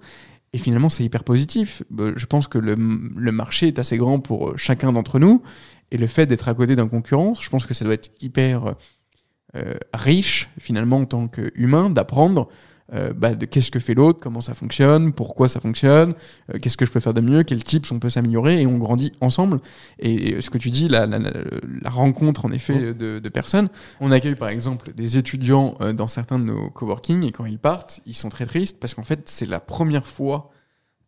[0.52, 1.82] Et finalement, c'est hyper positif.
[1.96, 5.42] Je pense que le, marché est assez grand pour chacun d'entre nous.
[5.92, 8.74] Et le fait d'être à côté d'un concurrent, je pense que ça doit être hyper
[9.54, 12.48] euh, riche, finalement, en tant qu'humain, d'apprendre
[12.94, 16.14] euh, bah, de qu'est-ce que fait l'autre, comment ça fonctionne, pourquoi ça fonctionne,
[16.48, 18.78] euh, qu'est-ce que je peux faire de mieux, quels tips on peut s'améliorer, et on
[18.78, 19.60] grandit ensemble.
[19.98, 21.06] Et, ce que tu dis, la,
[21.84, 23.68] rencontre, en effet, de, de, personnes.
[24.00, 28.00] On accueille, par exemple, des étudiants dans certains de nos coworking, et quand ils partent,
[28.06, 30.51] ils sont très tristes, parce qu'en fait, c'est la première fois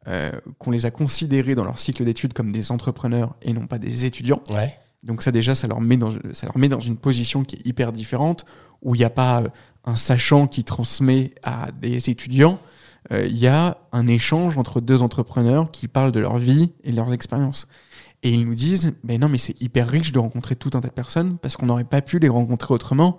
[0.07, 3.79] euh, qu'on les a considérés dans leur cycle d'études comme des entrepreneurs et non pas
[3.79, 4.43] des étudiants.
[5.03, 7.67] Donc ça déjà, ça leur, met dans, ça leur met dans une position qui est
[7.67, 8.45] hyper différente,
[8.83, 9.49] où il n'y a pas euh,
[9.85, 12.59] un sachant qui transmet à des étudiants,
[13.12, 16.90] euh, il y a un échange entre deux entrepreneurs qui parlent de leur vie et
[16.90, 17.67] de leurs expériences.
[18.23, 20.88] Et ils nous disent, mais non, mais c'est hyper riche de rencontrer tout un tas
[20.88, 23.19] de personnes parce qu'on n'aurait pas pu les rencontrer autrement.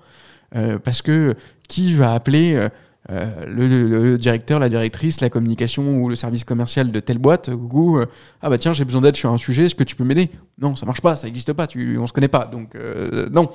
[0.84, 1.36] parce que
[1.68, 2.70] qui va appeler
[3.10, 8.08] le, directeur, la directrice, la communication ou le service commercial de telle boîte, Google,
[8.42, 10.30] ah bah tiens, j'ai besoin d'aide sur un sujet, est-ce que tu peux m'aider?
[10.60, 12.76] Non, ça marche pas, ça n'existe pas, tu, on se connaît pas, donc
[13.32, 13.50] non.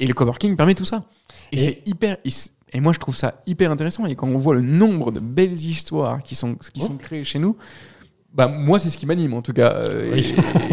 [0.00, 1.04] Et le coworking permet tout ça.
[1.52, 2.16] Et, c'est hyper.
[2.72, 4.06] Et moi, je trouve ça hyper intéressant.
[4.06, 7.38] Et quand on voit le nombre de belles histoires qui sont, qui sont créées chez
[7.38, 7.56] nous,
[8.32, 9.72] bah, moi, c'est ce qui m'anime en tout cas.
[9.74, 10.14] Euh,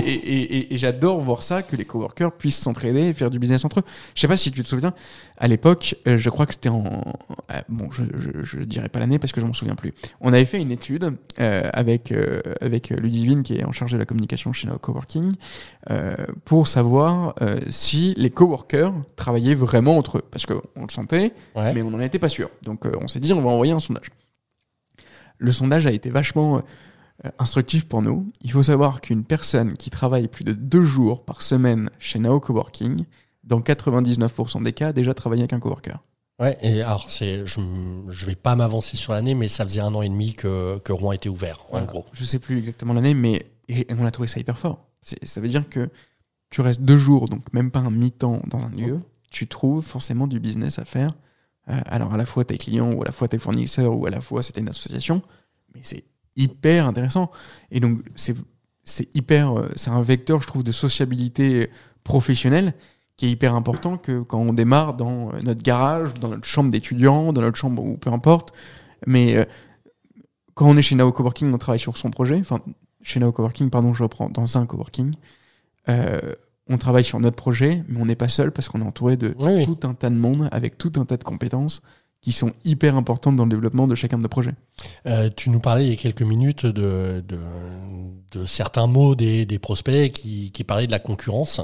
[0.06, 3.84] et, j'adore voir ça, que les coworkers puissent s'entraider et faire du business entre eux.
[4.13, 4.93] Je sais pas si tu te souviens,
[5.38, 6.84] à l'époque, euh, je crois que c'était en.
[7.52, 8.04] Euh, bon, je,
[8.43, 9.93] je, dirais pas l'année parce que je m'en souviens plus.
[10.22, 12.13] On avait fait une étude avec,
[12.62, 15.32] avec Ludivine, qui est en charge de la communication chez nos coworking,
[16.46, 17.36] pour savoir
[17.70, 20.24] si les coworkers travaillaient vraiment entre eux.
[20.30, 22.50] Parce qu'on le sentait, mais on n'en était pas sûr.
[22.62, 24.12] Donc on s'est dit, on va envoyer un sondage.
[25.38, 26.62] Le sondage a été vachement euh,
[27.39, 28.32] instructif pour nous.
[28.41, 32.39] Il faut savoir qu'une personne qui travaille plus de deux jours par semaine chez Nao
[32.39, 33.06] Coworking,
[33.43, 36.03] dans 99% des cas, a déjà travaillé avec un coworker.
[36.39, 37.60] Ouais, et alors c'est, je,
[38.10, 40.93] je vais pas m'avancer sur l'année, mais ça faisait un an et demi que, que
[40.93, 42.06] Rouen était ouvert, en gros.
[42.13, 43.47] Je sais plus exactement l'année, mais
[43.89, 44.86] on a trouvé ça hyper fort.
[45.01, 45.89] Ça veut dire que
[46.49, 48.99] tu restes deux jours, donc même pas un mi-temps dans un lieu,
[49.32, 51.13] tu trouves forcément du business à faire.
[51.69, 54.10] Euh, alors à la fois tes clients, ou à la fois tes fournisseurs, ou à
[54.10, 55.21] la fois c'était une association,
[55.73, 56.03] mais c'est
[56.38, 57.32] hyper intéressant.
[57.71, 58.36] Et donc, c'est,
[58.84, 61.69] c'est hyper, euh, c'est un vecteur, je trouve, de sociabilité
[62.04, 62.73] professionnelle
[63.17, 66.69] qui est hyper important que quand on démarre dans euh, notre garage, dans notre chambre
[66.69, 68.54] d'étudiant, dans notre chambre ou peu importe.
[69.06, 69.45] Mais euh,
[70.54, 72.38] quand on est chez Nao Coworking, on travaille sur son projet.
[72.39, 72.60] Enfin,
[73.02, 75.13] chez Nao Coworking, pardon, je reprends, dans un coworking.
[76.69, 79.30] on travaille sur notre projet, mais on n'est pas seul parce qu'on est entouré de
[79.63, 81.82] tout un tas de monde avec tout un tas de compétences
[82.21, 84.53] qui sont hyper importantes dans le développement de chacun de nos projets.
[85.06, 89.58] Euh, tu nous parlais il y a quelques minutes de, de, certains mots des, des
[89.58, 91.62] prospects qui, qui, parlaient de la concurrence.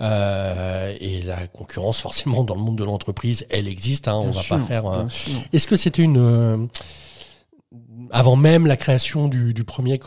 [0.00, 4.08] Euh, et la concurrence, forcément, dans le monde de l'entreprise, elle existe.
[4.08, 4.86] Hein, on va pas faire.
[4.86, 5.04] Euh,
[5.52, 6.68] est-ce que c'était une
[8.10, 9.98] avant même la création du, du premier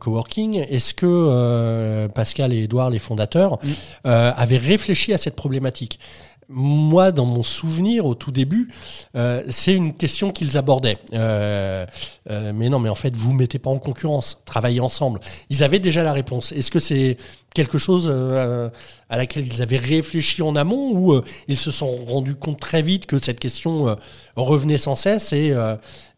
[0.00, 3.58] coworking, est-ce que Pascal et Edouard, les fondateurs,
[4.02, 6.00] avaient réfléchi à cette problématique?
[6.48, 8.68] Moi, dans mon souvenir au tout début,
[9.16, 10.98] euh, c'est une question qu'ils abordaient.
[11.12, 11.86] Euh,
[12.30, 15.20] euh, mais non, mais en fait, vous mettez pas en concurrence, travaillez ensemble.
[15.50, 16.52] Ils avaient déjà la réponse.
[16.52, 17.16] Est-ce que c'est
[17.54, 18.68] quelque chose euh,
[19.08, 22.82] à laquelle ils avaient réfléchi en amont ou euh, ils se sont rendus compte très
[22.82, 23.94] vite que cette question euh,
[24.34, 25.54] revenait sans cesse et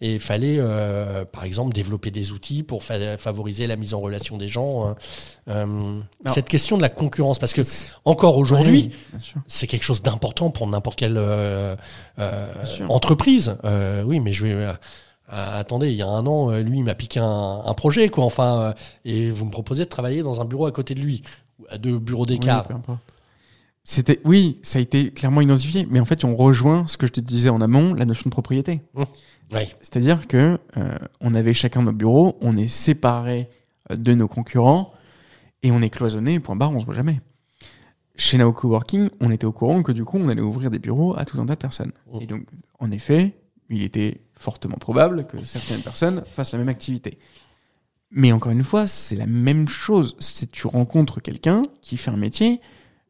[0.01, 0.59] il fallait,
[1.33, 4.94] par exemple, développer des outils pour favoriser la mise en relation des gens.
[6.27, 7.62] cette question de la concurrence, parce que
[8.05, 8.90] encore aujourd'hui,
[9.46, 11.20] c'est quelque chose d'important pour n'importe quelle
[12.88, 13.57] entreprise.
[14.07, 14.66] oui, mais je vais
[15.33, 18.25] euh, attendez, il y a un an, euh, lui, il m'a piqué un, projet, quoi.
[18.25, 18.73] Enfin, euh,
[19.05, 21.23] et vous me proposez de travailler dans un bureau à côté de lui,
[21.69, 22.67] à deux bureaux d'écart.
[23.83, 27.12] C'était, oui, ça a été clairement identifié, mais en fait, on rejoint ce que je
[27.12, 28.83] te disais en amont, la notion de propriété.
[28.95, 29.05] Mmh.
[29.81, 30.59] C'est-à-dire que
[31.21, 33.49] on avait chacun nos bureaux, on est séparés
[33.95, 34.93] de nos concurrents
[35.62, 36.41] et on est cloisonné.
[36.41, 37.21] Point barre, on se voit jamais.
[38.17, 41.17] Chez Nao Coworking, on était au courant que du coup, on allait ouvrir des bureaux
[41.17, 41.93] à tout un tas de personnes.
[42.12, 42.19] Mmh.
[42.23, 42.43] Et donc,
[42.81, 43.37] en effet,
[43.71, 47.19] il était fortement probable que certaines personnes fassent la même activité.
[48.13, 50.15] Mais encore une fois, c'est la même chose.
[50.21, 52.61] C'est tu rencontres quelqu'un qui fait un métier,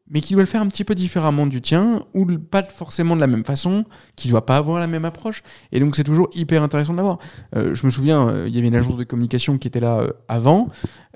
[0.09, 3.21] mais qui doit le faire un petit peu différemment du tien, ou pas forcément de
[3.21, 5.43] la même façon, qui doit pas avoir la même approche.
[5.71, 7.19] Et donc c'est toujours hyper intéressant de l'avoir.
[7.55, 9.99] Euh, je me souviens, euh, il y avait une agence de communication qui était là
[9.99, 10.69] euh, avant.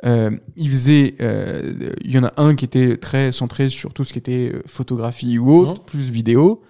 [0.04, 1.16] il faisait,
[2.04, 5.40] il y en a un qui était très centré sur tout ce qui était photographie
[5.40, 6.62] ou autre, plus vidéo.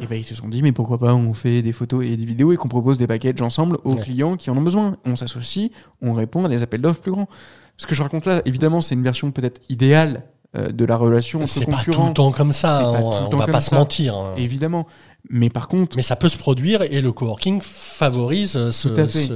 [0.00, 2.24] Et ben ils se sont dit mais pourquoi pas on fait des photos et des
[2.24, 4.96] vidéos et qu'on propose des packages ensemble aux clients qui en ont besoin.
[5.04, 5.70] On s'associe,
[6.02, 7.28] on répond à des appels d'offres plus grands.
[7.76, 10.24] Ce que je raconte là, évidemment, c'est une version peut-être idéale
[10.56, 11.78] euh, de la relation entre concurrents.
[11.84, 14.16] C'est pas tout le temps comme ça, on, va pas se mentir.
[14.16, 14.34] Hein.
[14.36, 14.86] Évidemment.
[15.30, 15.96] Mais par contre.
[15.96, 18.70] Mais ça peut se produire et le coworking favorise euh,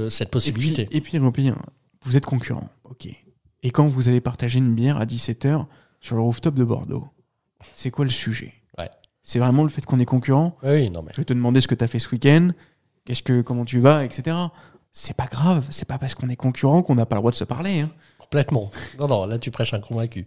[0.09, 0.87] cette possibilité.
[0.91, 1.51] Et puis, et puis,
[2.03, 3.07] vous êtes concurrent, ok.
[3.63, 5.65] Et quand vous allez partager une bière à 17h
[6.01, 7.07] sur le rooftop de Bordeaux,
[7.75, 8.53] c'est quoi le sujet?
[9.23, 10.55] C'est vraiment le fait qu'on est concurrent.
[10.63, 11.11] Oui, non mais.
[11.13, 12.49] Je vais te demander ce que tu as fait ce week-end,
[13.05, 14.35] qu'est-ce que, comment tu vas, etc.
[14.91, 17.35] C'est pas grave, c'est pas parce qu'on est concurrent qu'on n'a pas le droit de
[17.35, 17.81] se parler.
[17.81, 17.89] Hein.
[18.19, 18.71] Complètement.
[18.99, 20.25] Non, non, là tu prêches un convaincu.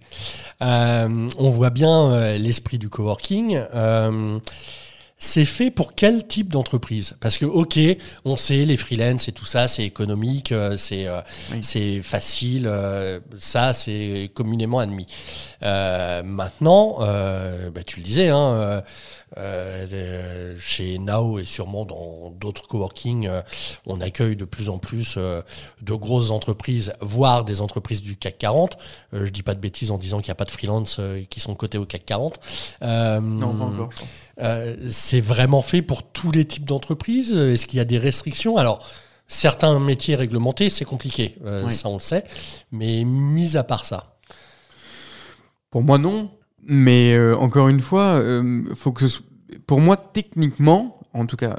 [0.62, 3.56] Euh, on voit bien euh, l'esprit du coworking.
[3.74, 4.38] Euh,
[5.18, 7.16] c'est fait pour quel type d'entreprise?
[7.20, 7.78] Parce que, ok,
[8.26, 11.20] on sait, les freelances et tout ça, c'est économique, euh, c'est euh,
[11.62, 15.06] c'est facile, euh, ça, c'est communément admis.
[15.62, 18.82] maintenant, bah, tu le disais, hein,
[20.58, 23.28] chez Nao et sûrement dans d'autres coworking,
[23.86, 28.78] on accueille de plus en plus de grosses entreprises, voire des entreprises du CAC 40.
[29.12, 31.54] je dis pas de bêtises en disant qu'il n'y a pas de freelance qui sont
[31.54, 32.40] cotés au CAC 40.
[32.82, 33.90] non, pas encore,
[34.88, 38.56] c'est vraiment fait pour tous les types d'entreprises Est-ce qu'il y a des restrictions?
[38.56, 38.86] Alors,
[39.28, 41.36] certains métiers réglementés, c'est compliqué,
[41.68, 42.24] ça on le sait,
[42.70, 44.16] mais mis à part ça.
[45.70, 46.30] Pour moi, non.
[46.66, 48.20] Mais encore une fois,
[48.74, 49.04] faut que
[49.66, 51.56] pour moi, techniquement, en tout cas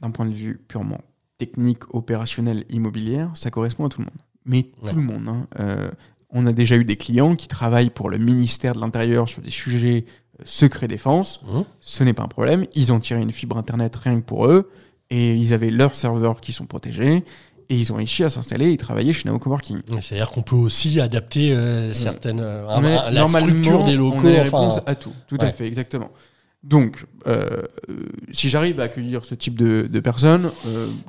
[0.00, 1.00] d'un point de vue purement
[1.38, 4.22] technique, opérationnel, immobilière, ça correspond à tout le monde.
[4.44, 5.28] Mais tout le monde.
[5.28, 5.46] Hein.
[5.58, 5.90] Euh,
[6.30, 9.50] on a déjà eu des clients qui travaillent pour le ministère de l'Intérieur sur des
[9.50, 10.06] sujets
[10.40, 11.42] euh, secret défense.
[11.42, 11.60] Mmh.
[11.80, 12.66] Ce n'est pas un problème.
[12.74, 14.70] Ils ont tiré une fibre Internet rien que pour eux.
[15.10, 17.24] Et ils avaient leurs serveurs qui sont protégés.
[17.68, 19.80] Et ils ont réussi à s'installer et travailler chez Nao Coworking.
[20.00, 24.28] C'est-à-dire qu'on peut aussi adapter euh, certaines, la structure des locaux.
[24.28, 24.82] On a enfin...
[24.86, 25.12] à tout.
[25.26, 26.10] Tout à fait, exactement.
[26.66, 27.62] Donc, euh,
[28.32, 30.50] si j'arrive à accueillir ce type de, personnes,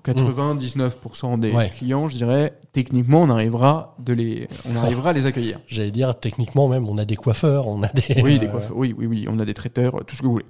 [0.05, 5.25] 99% euh, des clients, je dirais, techniquement, on arrivera, de les, on arrivera à les
[5.25, 5.59] accueillir.
[5.67, 8.21] J'allais dire, techniquement même, on a des coiffeurs, on a des...
[8.21, 10.33] Oui, des euh, coiffeurs, oui, oui, oui, on a des traiteurs, tout ce que vous
[10.33, 10.45] voulez.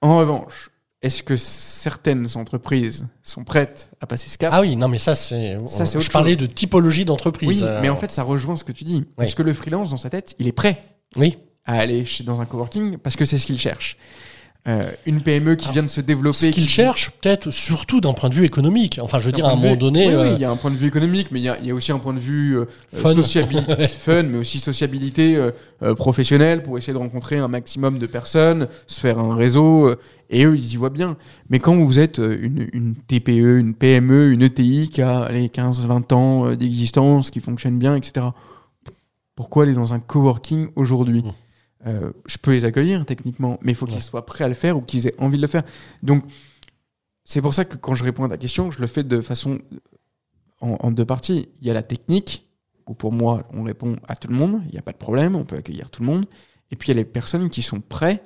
[0.00, 0.70] En revanche,
[1.02, 5.14] est-ce que certaines entreprises sont prêtes à passer ce cap Ah oui, non, mais ça,
[5.14, 5.58] c'est.
[5.66, 7.62] Je parlais de typologie d'entreprise.
[7.62, 9.04] Oui, mais en fait, ça rejoint ce que tu dis.
[9.16, 10.82] Parce que le freelance, dans sa tête, il est prêt.
[11.16, 13.98] Oui à aller chez, dans un coworking parce que c'est ce qu'ils cherchent.
[14.68, 16.38] Euh, une PME qui vient de se développer.
[16.38, 18.98] Ce qu'ils cherchent, peut-être surtout d'un point de vue économique.
[19.00, 20.08] Enfin, je veux dire, à un moment donné.
[20.08, 21.60] Oui, oui, euh, il y a un point de vue économique, mais il y a,
[21.60, 23.14] y a, aussi un point de vue euh, fun.
[24.00, 25.38] fun, mais aussi sociabilité
[25.96, 29.94] professionnelle pour essayer de rencontrer un maximum de personnes, se faire un réseau.
[30.30, 31.16] et eux, ils y voient bien.
[31.48, 36.14] Mais quand vous êtes une, une TPE, une PME, une ETI qui a les 15-20
[36.14, 38.26] ans d'existence, qui fonctionne bien, etc.,
[39.36, 41.22] pourquoi aller dans un coworking aujourd'hui?
[41.22, 41.45] Mmh.
[41.86, 44.76] Euh, je peux les accueillir techniquement, mais il faut qu'ils soient prêts à le faire
[44.76, 45.62] ou qu'ils aient envie de le faire.
[46.02, 46.24] Donc,
[47.24, 49.58] c'est pour ça que quand je réponds à ta question, je le fais de façon
[50.60, 51.48] en, deux parties.
[51.60, 52.48] Il y a la technique,
[52.86, 55.34] où pour moi, on répond à tout le monde, il n'y a pas de problème,
[55.34, 56.26] on peut accueillir tout le monde.
[56.70, 58.24] Et puis, il y a les personnes qui sont prêtes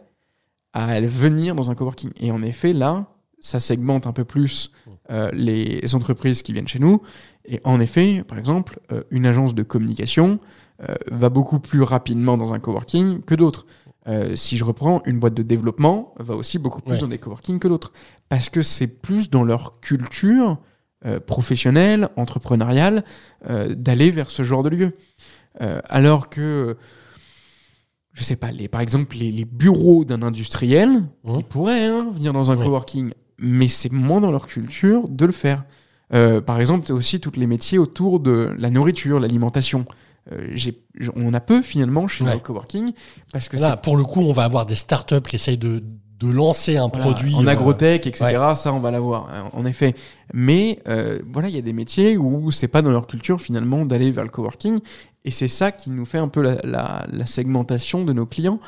[0.73, 2.13] à venir dans un coworking.
[2.21, 3.09] Et en effet, là,
[3.41, 4.71] ça segmente un peu plus
[5.11, 7.03] euh, les entreprises qui viennent chez nous.
[7.45, 10.39] Et en effet, par exemple, euh, une agence de communication,
[10.89, 13.67] euh, va beaucoup plus rapidement dans un coworking que d'autres.
[14.09, 17.59] Euh, si je reprends, une boîte de développement va aussi beaucoup plus dans des coworking
[17.59, 17.93] que d'autres.
[18.31, 20.59] Parce que c'est plus dans leur culture
[21.05, 23.05] euh, professionnelle, entrepreneuriale,
[23.47, 24.93] d'aller vers ce genre de lieu.
[25.59, 26.77] alors que,
[28.15, 31.35] je sais pas, les, par exemple, les, bureaux d'un industriel, mmh.
[31.39, 35.33] ils pourraient hein, venir dans un coworking, mais c'est moins dans leur culture de le
[35.33, 35.65] faire.
[36.11, 39.85] par exemple, aussi tous les métiers autour de la nourriture, l'alimentation.
[40.33, 40.57] Euh,
[41.17, 42.39] on a peu finalement chez ouais.
[42.41, 42.93] Coworking
[43.33, 45.83] parce que là, pour le coup, on va avoir des startups qui essayent de,
[46.19, 48.53] de lancer un produit en euh, agrotech, etc.
[48.55, 49.95] Ça, on va l'avoir hein, en effet.
[50.35, 53.85] Mais euh, voilà, il y a des métiers où c'est pas dans leur culture finalement
[53.87, 54.81] d'aller vers le coworking,
[55.25, 58.61] et c'est ça qui nous fait un peu la, segmentation de nos clients.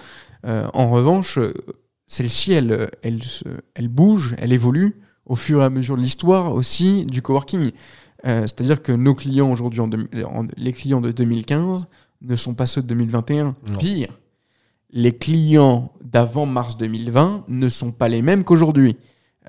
[0.45, 1.39] en revanche,
[2.07, 3.21] celle-ci, elle, elle,
[3.75, 7.71] elle bouge, elle évolue au fur et à mesure de l'histoire aussi du coworking.
[8.27, 9.81] Euh, c'est-à-dire que nos clients aujourd'hui,
[10.57, 11.87] les clients de 2015
[12.23, 13.57] ne sont pas ceux de 2021.
[13.79, 14.19] Pire,
[14.91, 18.97] les clients d'avant mars 2020 ne sont pas les mêmes qu'aujourd'hui.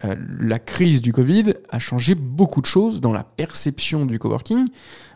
[0.05, 4.67] Euh, la crise du Covid a changé beaucoup de choses dans la perception du coworking,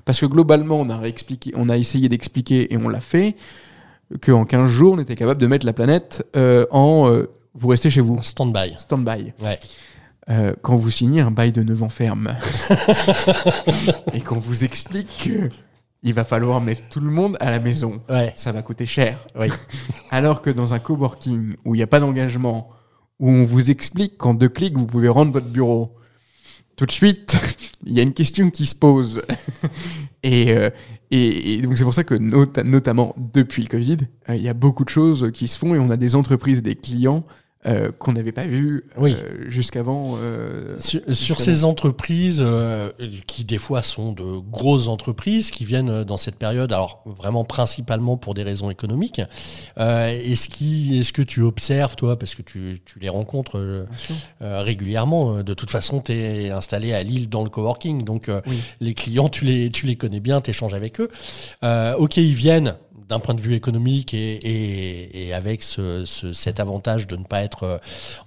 [0.06, 3.36] parce que globalement, on a, réexpliqué, on a essayé d'expliquer, et on l'a fait,
[4.22, 7.12] qu'en 15 jours, on était capable de mettre la planète euh, en...
[7.56, 8.22] vous restez chez vous.
[8.22, 8.76] Stand-by.
[8.78, 9.34] Stand-by.
[9.42, 9.58] Ouais.
[10.30, 12.34] Euh, quand vous signez un bail de 9 ans ferme
[14.14, 15.50] et qu'on vous explique que
[16.04, 18.02] il va falloir mettre tout le monde à la maison,
[18.36, 19.26] ça va coûter cher.
[20.12, 22.70] Alors que dans un coworking où il n'y a pas d'engagement,
[23.20, 25.96] où on vous explique qu'en deux clics vous pouvez rendre votre bureau,
[26.76, 27.36] tout de suite,
[27.86, 29.22] il y a une question qui se pose.
[30.26, 30.70] Euh,
[31.10, 34.54] et, et, donc c'est pour ça que notamment depuis le Covid, euh, il y a
[34.54, 37.24] beaucoup de choses qui se font et on a des entreprises, des clients
[37.68, 39.14] euh, qu'on n'avait pas vu oui.
[39.14, 40.18] Euh, jusqu'avant.
[40.22, 42.44] Euh, sur, ces entreprises
[43.26, 48.18] qui des fois sont de grosses entreprises qui viennent dans cette période, alors vraiment principalement
[48.18, 49.22] pour des raisons économiques.
[49.78, 53.88] est-ce, qui, est-ce que tu observes toi, parce que tu, tu les rencontres
[54.42, 58.30] régulièrement, de toute façon tu es installé à Lille dans le coworking, donc
[58.80, 61.10] les clients tu les, tu les connais bien, tu échanges avec eux.
[61.98, 62.76] ok, ils viennent
[63.08, 67.64] d'un point de vue économique et, et, avec ce, cet avantage de ne pas être
[67.64, 67.78] euh,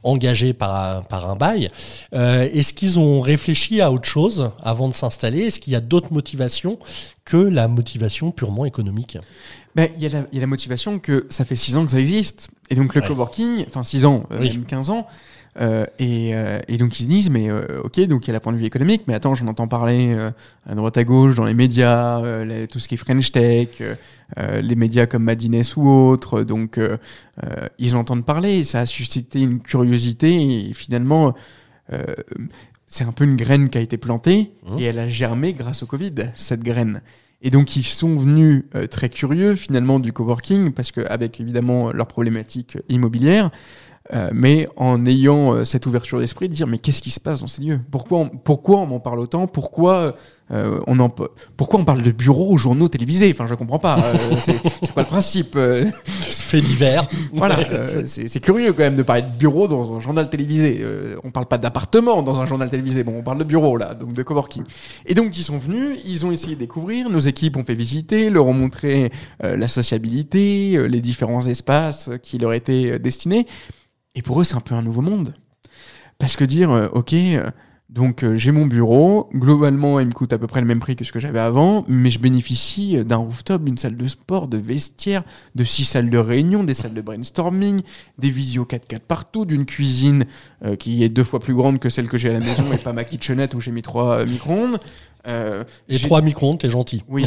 [0.02, 1.70] engagé par un, par un bail,
[2.14, 5.40] euh, est-ce qu'ils ont réfléchi à autre chose avant de s'installer?
[5.46, 6.78] Est-ce qu'il y a d'autres motivations
[7.24, 9.18] que la motivation purement économique?
[9.76, 11.92] Ben, il y, a la, y a la motivation que ça fait six ans que
[11.92, 12.50] ça existe.
[12.70, 15.06] Et donc le coworking, enfin 6 ans, même 15 ans,
[15.58, 18.34] euh, et, euh, et, donc ils se disent, mais euh, ok, donc il y a
[18.34, 20.16] la point de vue économique, mais attends, j'en entends parler
[20.66, 22.22] à droite à gauche dans les médias,
[22.68, 23.68] tout ce qui est French Tech,
[24.38, 26.78] les médias comme Madines ou autres, donc
[27.78, 31.34] ils entendent parler, ça a suscité une curiosité, et finalement,
[32.86, 34.78] c'est un peu une graine qui a été plantée, mmh.
[34.78, 37.00] et elle a germé grâce au Covid, cette graine.
[37.42, 42.78] Et donc ils sont venus très curieux finalement du coworking, parce qu'avec évidemment leurs problématiques
[42.88, 43.50] immobilières,
[44.12, 47.40] euh, mais en ayant euh, cette ouverture d'esprit, de dire mais qu'est-ce qui se passe
[47.40, 47.80] dans ces lieux?
[47.92, 49.46] Pourquoi on, pourquoi on m'en parle autant?
[49.46, 50.16] Pourquoi
[50.50, 51.14] euh, on en,
[51.56, 53.30] pourquoi on parle de bureaux aux journaux télévisés?
[53.32, 53.98] Enfin, je comprends pas.
[54.40, 54.60] c'est
[54.92, 57.06] quoi le principe Fait divers.
[57.32, 57.58] voilà,
[58.04, 60.84] c'est curieux quand même de parler de bureau dans un journal télévisé.
[61.22, 63.04] on parle pas d'appartement dans un journal télévisé.
[63.04, 64.64] Bon, on parle de bureau là, donc de coworking.
[65.06, 67.08] Et donc ils sont venus, ils ont essayé de découvrir.
[67.10, 72.54] Nos équipes ont fait visiter, leur ont montré la sociabilité, les différents espaces qui leur
[72.54, 73.46] étaient destinés.
[74.14, 75.34] Et pour eux, c'est un peu un nouveau monde.
[76.20, 77.50] Parce que dire, euh, ok, euh,
[77.88, 80.94] donc euh, j'ai mon bureau, globalement il me coûte à peu près le même prix
[80.94, 84.58] que ce que j'avais avant, mais je bénéficie d'un rooftop, d'une salle de sport, de
[84.58, 85.22] vestiaires,
[85.54, 87.80] de six salles de réunion, des salles de brainstorming,
[88.18, 90.26] des visio 4x4 partout, d'une cuisine
[90.78, 92.92] qui est deux fois plus grande que celle que j'ai à la maison et pas
[92.92, 94.78] ma kitchenette où j'ai mis trois micro-ondes.
[95.88, 97.02] et trois micro-ondes, t'es gentil.
[97.08, 97.26] Oui,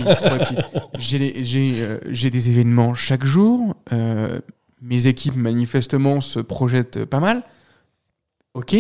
[0.99, 3.75] j'ai des événements chaque jour
[4.83, 7.43] mes équipes manifestement se projettent pas mal.
[8.53, 8.75] Ok,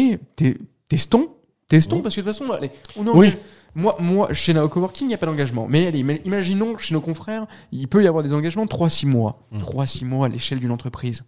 [0.89, 1.29] testons,
[1.67, 3.33] testons, parce que de toute façon, allez, on oui.
[3.75, 5.65] Moi, moi, chez Nao Coworking, il n'y a pas d'engagement.
[5.67, 9.47] Mais allez, imaginons chez nos confrères, il peut y avoir des engagements 3-6 mois.
[9.51, 10.07] 3-6 mmh.
[10.07, 11.23] mois à l'échelle d'une entreprise.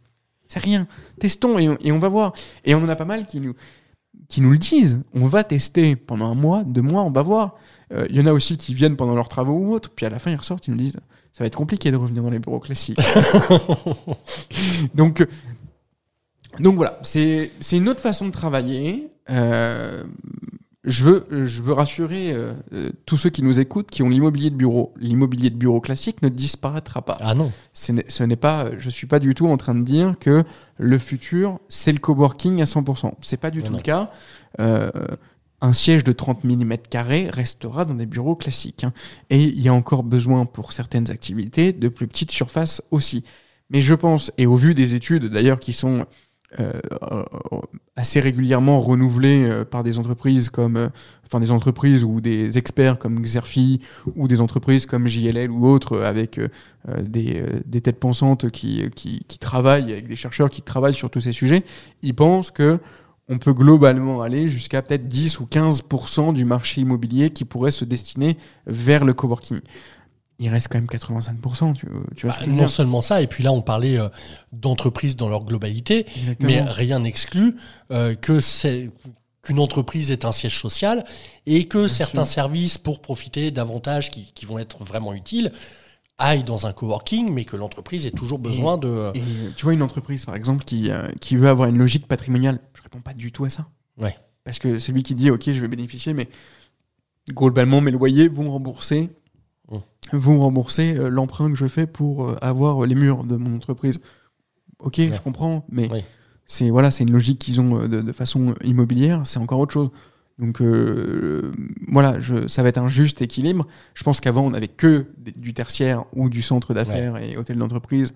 [0.47, 0.87] C'est rien.
[1.19, 2.33] Testons et on, va voir.
[2.63, 3.55] Et on en a pas mal qui nous,
[4.29, 5.01] qui nous le disent.
[5.15, 7.55] On va tester pendant un mois, deux mois, on va voir.
[7.91, 10.09] Euh, il y en a aussi qui viennent pendant leurs travaux ou autre, puis à
[10.09, 10.99] la fin ils ressortent, ils nous disent
[11.35, 12.97] ça va être compliqué de revenir dans les bureaux classiques.
[14.95, 15.27] donc,
[16.59, 19.09] donc voilà, c'est une autre façon de travailler.
[19.29, 20.05] Euh,
[20.85, 22.53] je, veux, je veux rassurer euh,
[23.05, 24.93] tous ceux qui nous écoutent, qui ont l'immobilier de bureau.
[24.95, 27.17] L'immobilier de bureau classique ne disparaîtra pas.
[27.19, 27.51] Ah non.
[27.73, 30.45] Ce n'est pas, je suis pas du tout en train de dire que
[30.77, 33.11] le futur, c'est le coworking à 100%.
[33.19, 34.09] C'est pas du tout le cas.
[34.61, 34.89] Euh,
[35.65, 36.73] un siège de 30 mm
[37.31, 38.83] restera dans des bureaux classiques.
[38.83, 38.93] Hein.
[39.29, 43.23] Et il y a encore besoin pour certaines activités de plus petites surfaces aussi.
[43.69, 46.05] Mais je pense, et au vu des études d'ailleurs qui sont
[46.59, 46.71] euh,
[47.95, 50.89] assez régulièrement renouvelées euh, par des entreprises comme,
[51.25, 53.81] enfin des entreprises ou des experts comme Xerfi
[54.15, 56.47] ou des entreprises comme JLL ou autres avec euh,
[57.01, 58.89] des, têtes pensantes qui,
[59.39, 61.63] travaillent avec des chercheurs qui travaillent sur tous ces sujets,
[62.03, 62.79] ils pensent que
[63.27, 67.85] on peut globalement aller jusqu'à peut-être 10 ou 15% du marché immobilier qui pourrait se
[67.85, 69.61] destiner vers le coworking.
[70.37, 71.73] Il reste quand même 85%.
[71.73, 74.09] Tu, tu bah, non seulement ça, et puis là on parlait euh,
[74.51, 76.05] d'entreprises dans leur globalité,
[76.41, 77.55] mais rien n'exclut
[77.91, 78.91] euh, que c'est
[79.41, 81.05] qu'une entreprise est un siège social
[81.45, 85.51] et que certains services pour profiter d'avantages qui, qui, vont être vraiment utiles
[86.17, 89.11] aillent dans un coworking, mais que l'entreprise ait toujours besoin de...
[89.57, 92.59] tu vois une entreprise par exemple qui, euh, qui veut avoir une logique patrimoniale
[92.99, 93.67] pas du tout à ça.
[93.97, 94.15] Ouais.
[94.43, 96.27] Parce que celui qui dit, OK, je vais bénéficier, mais
[97.29, 99.09] globalement, mes loyers vont rembourser,
[99.71, 99.77] mmh.
[100.13, 103.99] vont rembourser euh, l'emprunt que je fais pour euh, avoir les murs de mon entreprise.
[104.79, 105.89] Ok, je comprends, mais
[106.45, 109.89] c'est voilà, c'est une logique qu'ils ont de, façon immobilière, c'est encore autre chose.
[110.37, 110.61] Donc
[111.87, 113.65] voilà, je, ça va être un juste équilibre.
[113.93, 118.13] Je pense qu'avant, on n'avait que du tertiaire ou du centre d'affaires et hôtel d'entreprise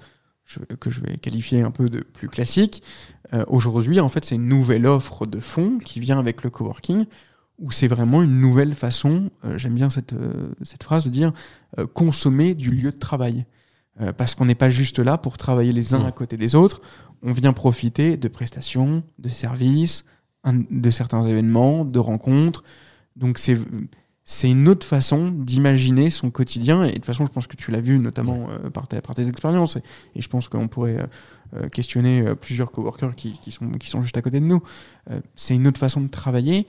[0.79, 2.83] que je vais qualifier un peu de plus classique.
[3.33, 7.05] Euh, aujourd'hui, en fait, c'est une nouvelle offre de fonds qui vient avec le coworking,
[7.59, 11.31] où c'est vraiment une nouvelle façon, euh, j'aime bien cette, euh, cette phrase de dire,
[11.93, 13.45] consommer du lieu de travail.
[14.17, 16.81] parce qu'on n'est pas juste là pour travailler les uns à côté des autres,
[17.21, 20.05] on vient profiter de prestations, de services,
[20.45, 22.63] de certains événements, de rencontres.
[23.15, 23.57] Donc c'est
[24.31, 26.83] c'est une autre façon d'imaginer son quotidien.
[26.83, 29.27] Et de toute façon, je pense que tu l'as vu notamment euh, par, par, tes
[29.27, 29.77] expériences.
[30.15, 31.07] Et, je pense qu'on pourrait euh,
[31.55, 34.61] euh, questionner plusieurs coworkers qui, qui, sont, qui sont juste à côté de nous.
[35.35, 36.67] c'est une autre façon de travailler.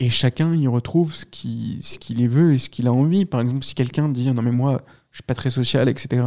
[0.00, 3.24] Et chacun y retrouve ce qu'il ce veut et ce qu'il a envie.
[3.24, 4.82] Par exemple, si quelqu'un dit non mais moi
[5.12, 6.24] je suis pas très social, etc.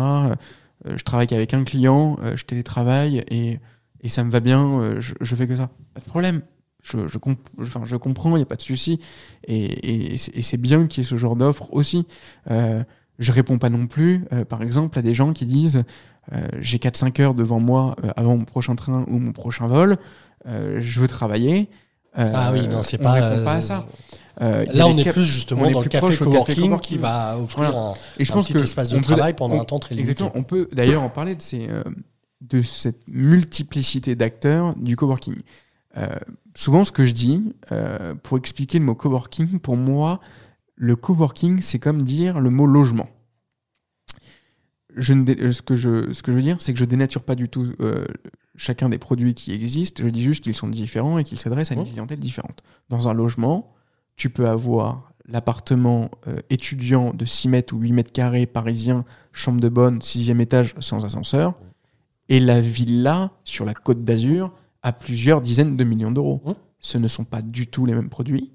[0.86, 3.60] je travaille qu'avec un client, je télétravaille et,
[4.02, 5.70] et ça me va bien, je, je fais que ça.
[5.93, 6.41] Pas de problème
[6.84, 7.18] je, je,
[7.62, 9.00] enfin, je comprends, il n'y a pas de souci.
[9.48, 12.08] Et, et, c'est bien qu'il y ait ce genre d'offre aussi.
[12.50, 12.84] Euh,
[13.20, 15.84] je réponds pas non plus, euh, par exemple, à des gens qui disent
[16.34, 19.98] euh, j'ai 4-5 heures devant moi euh, avant mon prochain train ou mon prochain vol,
[20.48, 21.70] euh, je veux travailler.
[22.16, 23.14] ah oui, non, c'est pas.
[23.14, 23.86] répond pas à ça.
[24.39, 28.32] Là, on est plus justement dans le café coworking, qui va offrir un, et je
[28.32, 30.12] pense petit que espace de travail pendant un temps très limité.
[30.12, 30.39] Exactement.
[30.39, 31.68] On peut d'ailleurs en parler de ces
[32.42, 35.42] de cette multiplicité d'acteurs du coworking.
[35.98, 36.08] Euh,
[36.56, 40.20] souvent, ce que je dis, euh, pour expliquer le mot coworking, pour moi,
[40.76, 43.10] le coworking, c'est comme dire le mot logement.
[44.96, 47.36] Je ne ce, que je, ce que je veux dire, c'est que je dénature pas
[47.36, 47.74] du tout
[48.58, 50.04] chacun des produits qui existent.
[50.04, 52.64] Je dis juste qu'ils sont différents et qu'ils s'adressent à une clientèle différente.
[52.90, 53.74] Dans un logement,
[54.16, 59.62] tu peux avoir l'appartement euh, étudiant de 6 mètres ou 8 mètres carrés parisien, chambre
[59.62, 61.54] de bonne, sixième étage sans ascenseur,
[62.30, 64.51] et la villa sur la côte d'Azur
[64.82, 66.41] à plusieurs dizaines de millions d'euros.
[66.45, 66.51] Mmh.
[66.80, 68.51] Ce ne sont pas du tout les mêmes produits.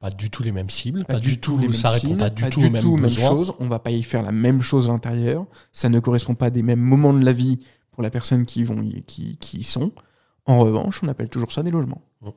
[0.00, 2.48] Pas du tout les mêmes cibles, pas, du, tout, les mêmes ça répond pas du
[2.48, 3.52] tout aux mêmes Choses.
[3.58, 5.44] On va pas y faire la même chose à l'intérieur.
[5.72, 7.58] Ça ne correspond pas des mêmes moments de la vie
[7.92, 9.92] pour la personne qui, vont qui, qui y sont.
[10.46, 12.00] En revanche, on appelle toujours ça des logements.
[12.22, 12.30] Mmh.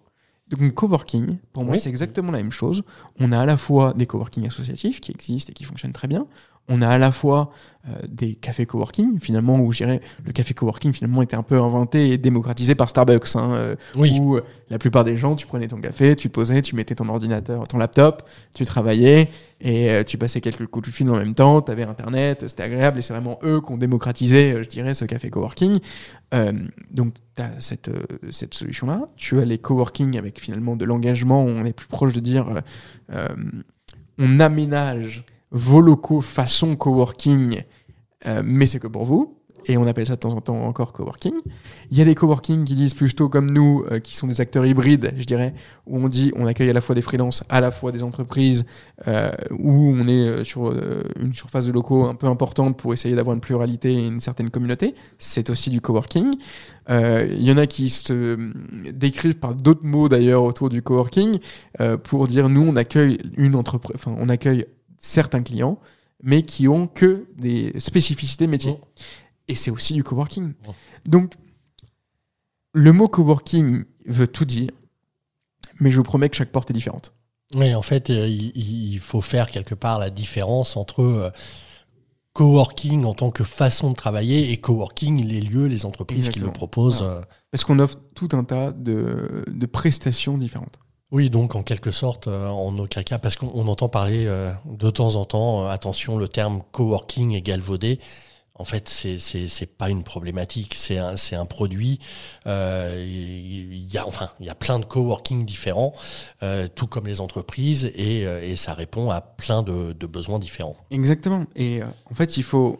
[0.49, 2.83] Donc, coworking, pour moi, c'est exactement la même chose.
[3.19, 6.27] On a à la fois des coworking associatifs qui existent et qui fonctionnent très bien.
[6.69, 7.51] On a à la fois
[7.89, 11.59] euh, des cafés coworking, finalement, où je dirais le café coworking finalement était un peu
[11.59, 15.67] inventé et démocratisé par Starbucks, hein, euh, où euh, la plupart des gens, tu prenais
[15.67, 18.23] ton café, tu te posais, tu mettais ton ordinateur, ton laptop,
[18.55, 22.45] tu travaillais et tu passais quelques coups de fil en même temps, tu avais Internet,
[22.47, 25.79] c'était agréable et c'est vraiment eux qui ont démocratisé, je dirais, ce café coworking.
[26.91, 27.89] donc, tu as cette,
[28.29, 29.07] cette solution-là.
[29.15, 32.45] Tu as les coworking avec finalement de l'engagement, on est plus proche de dire
[34.17, 37.61] on aménage vos locaux façon coworking,
[38.25, 39.39] euh, mais c'est que pour vous.
[39.65, 41.35] Et on appelle ça de temps en temps encore coworking.
[41.89, 44.65] Il y a des coworking qui disent plutôt comme nous, euh, qui sont des acteurs
[44.65, 45.53] hybrides, je dirais,
[45.87, 48.65] où on dit on accueille à la fois des freelances, à la fois des entreprises,
[49.07, 50.73] euh, où on est sur
[51.17, 54.49] une surface de locaux un peu importante pour essayer d'avoir une pluralité et une certaine
[54.49, 54.95] communauté.
[55.17, 56.33] C'est aussi du coworking.
[56.89, 58.51] Il y en a qui se
[58.91, 61.39] décrivent par d'autres mots d'ailleurs autour du coworking
[62.03, 64.65] pour dire nous on accueille une entreprise, enfin on accueille
[65.03, 65.79] certains clients,
[66.23, 68.71] mais qui ont que des spécificités métiers.
[68.71, 69.49] Mmh.
[69.49, 70.45] Et c'est aussi du coworking.
[70.47, 70.53] Mmh.
[71.05, 71.33] Donc,
[72.73, 74.71] le mot coworking veut tout dire,
[75.79, 77.13] mais je vous promets que chaque porte est différente.
[77.53, 81.29] Oui, en fait, euh, il, faut faire quelque part la différence entre euh,
[82.31, 86.51] coworking en tant que façon de travailler et coworking, les lieux, les entreprises qui le
[86.51, 87.03] proposent.
[87.03, 87.21] Euh.
[87.51, 90.79] Parce qu'on offre tout un tas de, de prestations différentes.
[91.13, 94.89] Oui, donc en quelque sorte, euh, en aucun cas, parce qu'on entend parler euh, de
[94.89, 97.99] temps en temps, euh, attention, le terme coworking est galvaudé.
[98.55, 101.99] En fait, c'est pas une problématique, c'est un produit.
[102.45, 105.91] Il y a plein de coworking différents,
[106.75, 110.77] tout comme les entreprises, et, ça répond à plein de, de besoins différents.
[110.91, 111.45] Exactement.
[111.55, 112.79] Et en fait, il faut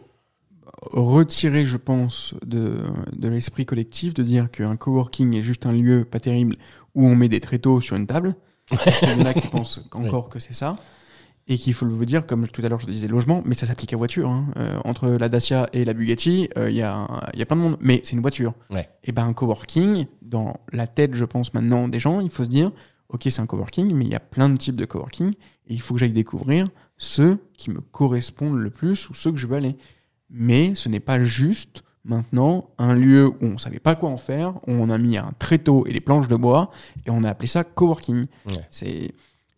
[0.92, 6.04] retirer, je pense, de, de l'esprit collectif de dire qu'un coworking est juste un lieu
[6.04, 6.56] pas terrible
[6.94, 8.36] où on met des tréteaux sur une table.
[8.70, 10.76] Il y en a qui pensent encore que c'est ça.
[11.46, 13.92] Et qu'il faut le dire, comme tout à l'heure je disais logement, mais ça s'applique
[13.92, 14.30] à voiture.
[14.30, 14.46] Hein.
[14.56, 17.62] Euh, entre la Dacia et la Bugatti, euh, il y, a, y a plein de
[17.62, 18.54] monde, mais c'est une voiture.
[19.02, 22.48] Et ben un coworking, dans la tête, je pense maintenant des gens, il faut se
[22.48, 22.70] dire,
[23.10, 25.32] ok, c'est un coworking, mais il y a plein de types de coworking,
[25.66, 29.38] et il faut que j'aille découvrir ceux qui me correspondent le plus ou ceux que
[29.38, 29.76] je veux aller.
[30.30, 34.54] Mais ce n'est pas juste maintenant un lieu où on savait pas quoi en faire,
[34.66, 36.70] où on a mis un tréteau et des planches de bois
[37.06, 38.26] et on a appelé ça coworking.
[38.70, 39.14] C'est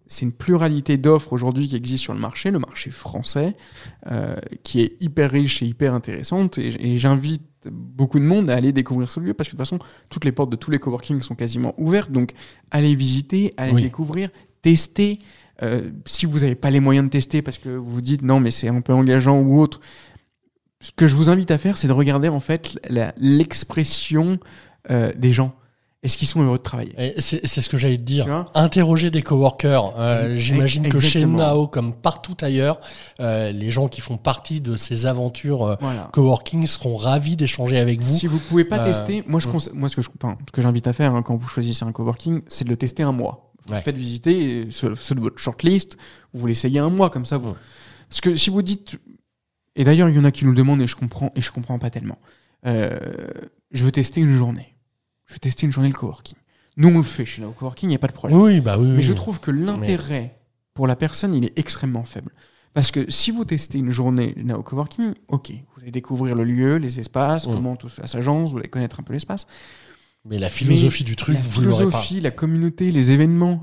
[0.07, 3.57] c'est une pluralité d'offres aujourd'hui qui existe sur le marché, le marché français,
[4.11, 6.59] euh, qui est hyper riche et hyper intéressante.
[6.59, 9.79] Et, j'invite beaucoup de monde à aller découvrir ce lieu parce que de toute façon,
[10.09, 12.13] toutes les portes de tous les coworking sont quasiment ouvertes.
[12.13, 12.33] Donc,
[12.71, 14.31] allez visiter, allez découvrir,
[14.63, 15.19] tester.
[15.63, 18.39] Euh, si vous n'avez pas les moyens de tester parce que vous vous dites non,
[18.41, 19.81] mais c'est un peu engageant ou autre,
[20.87, 22.79] ce que je vous invite à faire, c'est de regarder en fait
[23.19, 24.39] l'expression
[24.89, 25.53] euh, des gens.
[26.05, 26.95] Est-ce qu'ils sont heureux de travailler?
[27.19, 28.47] C'est ce que j'allais te dire.
[28.55, 29.95] Interroger des coworkers.
[29.99, 32.81] Euh, j'imagine que chez Nao, comme partout ailleurs,
[33.19, 35.77] euh, les gens qui font partie de ces aventures
[36.13, 38.17] coworking seront ravis d'échanger avec vous.
[38.17, 39.59] Si vous pouvez pas tester, moi, je, hmm.
[39.73, 42.43] moi ce que je, ce que j'invite à faire hein, quand vous choisissez un coworking,
[42.47, 43.51] c'est de le tester un mois.
[43.67, 45.97] Vous faites visiter ceux, de votre shortlist,
[46.33, 47.39] vous l'essayez un mois comme ça.
[47.39, 47.49] Vous...
[47.49, 47.57] Hmm.
[48.09, 48.99] Parce que si vous dites
[49.77, 51.53] et d'ailleurs, il y en a qui nous le demandent et je comprends, et je
[51.53, 52.19] comprends pas tellement.
[52.67, 52.99] Euh,
[53.71, 54.77] je veux tester une journée.
[55.27, 56.37] Je veux tester une journée le coworking.
[56.77, 58.41] Nous, on le fait chez le coworking, il n'y a pas de problème.
[58.41, 58.89] Oui, bah oui.
[58.89, 60.37] Mais je trouve que l'intérêt
[60.75, 62.33] pour la personne, il est extrêmement faible.
[62.75, 66.77] Parce que si vous testez une journée au coworking, ok, vous allez découvrir le lieu,
[66.77, 69.47] les espaces, comment tout ça s'agence, vous allez connaître un peu l'espace.
[70.27, 73.63] Mais la philosophie du truc, la vous philosophie, la communauté, les événements.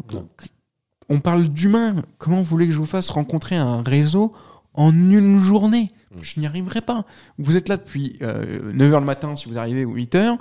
[1.09, 2.01] On parle d'humain.
[2.17, 4.33] Comment vous voulez que je vous fasse rencontrer un réseau
[4.73, 5.91] en une journée?
[5.93, 6.02] Mm.
[6.21, 7.05] Je n'y arriverai pas.
[7.37, 10.37] Vous êtes là depuis 9h euh, le matin si vous arrivez ou 8h.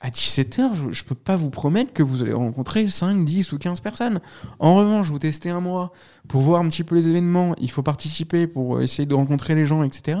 [0.00, 3.58] À 17h, je ne peux pas vous promettre que vous allez rencontrer 5, 10 ou
[3.58, 4.20] 15 personnes.
[4.58, 5.92] En revanche, vous testez un mois
[6.26, 9.64] pour voir un petit peu les événements, il faut participer pour essayer de rencontrer les
[9.64, 10.18] gens, etc.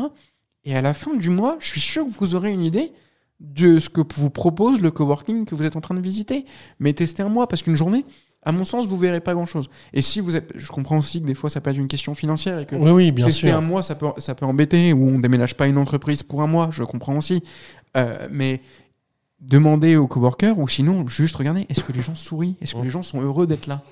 [0.64, 2.92] Et à la fin du mois, je suis sûr que vous aurez une idée
[3.40, 6.46] de ce que vous propose le coworking que vous êtes en train de visiter.
[6.78, 8.06] Mais testez un mois, parce qu'une journée,
[8.44, 9.70] à mon sens, vous verrez pas grand chose.
[9.92, 12.14] Et si vous êtes, je comprends aussi que des fois ça peut être une question
[12.14, 13.54] financière et que oui, oui, bien sûr.
[13.56, 16.46] un mois ça peut, ça peut embêter ou on déménage pas une entreprise pour un
[16.46, 17.42] mois, je comprends aussi.
[17.96, 18.60] Euh, mais
[19.40, 22.90] demandez aux coworkers ou sinon juste regardez, est-ce que les gens sourient, est-ce que les
[22.90, 23.82] gens sont heureux d'être là?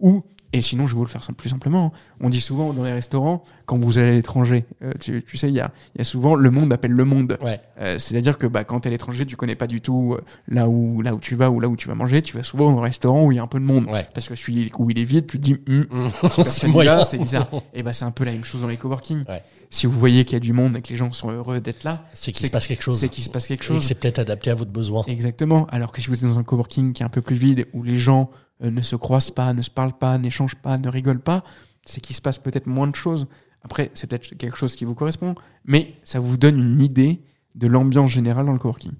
[0.00, 0.24] Ou
[0.54, 1.92] et sinon, je vais vous le faire plus simplement.
[2.20, 5.48] On dit souvent dans les restaurants, quand vous allez à l'étranger, euh, tu, tu sais,
[5.48, 7.36] il y a, y a souvent le monde appelle le monde.
[7.42, 7.60] Ouais.
[7.80, 10.22] Euh, C'est-à-dire que bah, quand tu es à l'étranger, tu connais pas du tout euh,
[10.46, 12.22] là où, là où tu vas ou là où tu vas manger.
[12.22, 13.86] Tu vas souvent dans un restaurant où il y a un peu de monde.
[13.90, 14.06] Ouais.
[14.14, 16.10] Parce que celui où il est vide, tu te dis, Hum,
[16.44, 17.48] c'est va, c'est bizarre.
[17.74, 19.24] Et bah, c'est un peu la même chose dans les coworking.
[19.28, 19.42] Ouais.
[19.70, 21.82] Si vous voyez qu'il y a du monde et que les gens sont heureux d'être
[21.82, 22.96] là, C'est qu'il se passe quelque chose.
[23.00, 23.82] c'est qu'il se passe quelque Et que chose.
[23.82, 25.02] c'est peut-être adapté à votre besoin.
[25.08, 25.66] Exactement.
[25.70, 27.82] Alors que si vous êtes dans un coworking qui est un peu plus vide, où
[27.82, 28.30] les gens
[28.70, 31.44] ne se croisent pas, ne se parlent pas, n'échangent pas, ne rigolent pas,
[31.84, 33.26] c'est qu'il se passe peut-être moins de choses.
[33.62, 35.34] Après, c'est peut-être quelque chose qui vous correspond,
[35.64, 37.22] mais ça vous donne une idée
[37.54, 38.92] de l'ambiance générale dans le coworking.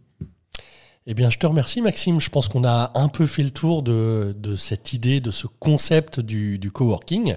[1.06, 2.18] Eh bien, je te remercie, Maxime.
[2.18, 5.46] Je pense qu'on a un peu fait le tour de, de cette idée, de ce
[5.46, 7.34] concept du, du coworking.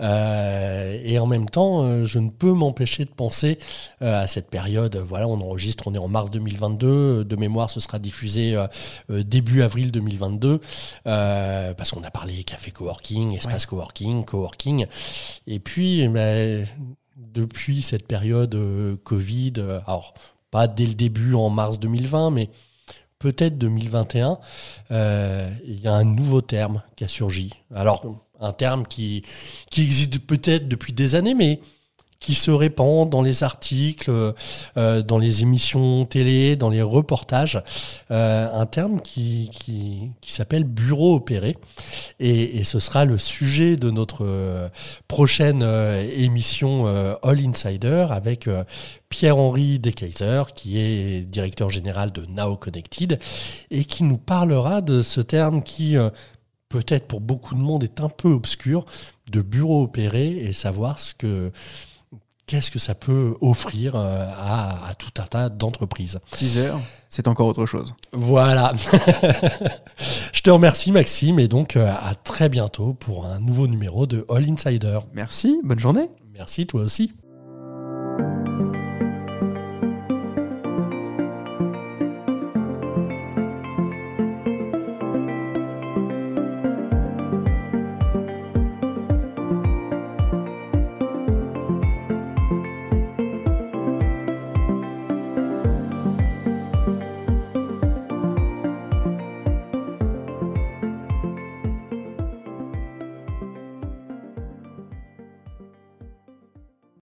[0.00, 3.58] Euh, et en même temps, euh, je ne peux m'empêcher de penser
[4.00, 4.96] euh, à cette période.
[4.96, 7.24] Voilà, on enregistre, on est en mars 2022.
[7.26, 8.56] De mémoire, ce sera diffusé
[9.10, 10.60] début avril 2022.
[11.06, 14.86] euh, parce qu'on a parlé café coworking, espace coworking, coworking.
[15.46, 16.66] Et puis, eh ben,
[17.18, 19.52] depuis cette période euh, Covid,
[19.86, 20.14] alors
[20.50, 22.48] pas dès le début en mars 2020, mais
[23.22, 24.38] peut-être 2021,
[24.90, 27.52] euh, il y a un nouveau terme qui a surgi.
[27.72, 29.22] Alors, un terme qui,
[29.70, 31.60] qui existe peut-être depuis des années, mais
[32.22, 34.10] qui se répand dans les articles,
[34.76, 37.60] euh, dans les émissions télé, dans les reportages.
[38.12, 41.56] Euh, un terme qui, qui, qui s'appelle bureau opéré.
[42.20, 44.68] Et, et ce sera le sujet de notre euh,
[45.08, 45.62] prochaine
[46.16, 46.86] émission
[47.22, 48.48] All Insider avec
[49.08, 53.18] Pierre-Henri Dekaiser, qui est directeur général de Now Connected,
[53.70, 55.96] et qui nous parlera de ce terme qui,
[56.68, 58.84] peut-être pour beaucoup de monde, est un peu obscur,
[59.30, 61.50] de bureau opéré, et savoir ce que
[62.52, 66.18] qu'est-ce que ça peut offrir euh, à, à tout un tas d'entreprises.
[66.32, 66.74] Teaser,
[67.08, 67.94] c'est encore autre chose.
[68.12, 68.74] Voilà.
[70.34, 74.26] Je te remercie Maxime et donc euh, à très bientôt pour un nouveau numéro de
[74.28, 74.98] All Insider.
[75.14, 76.10] Merci, bonne journée.
[76.34, 77.14] Merci toi aussi.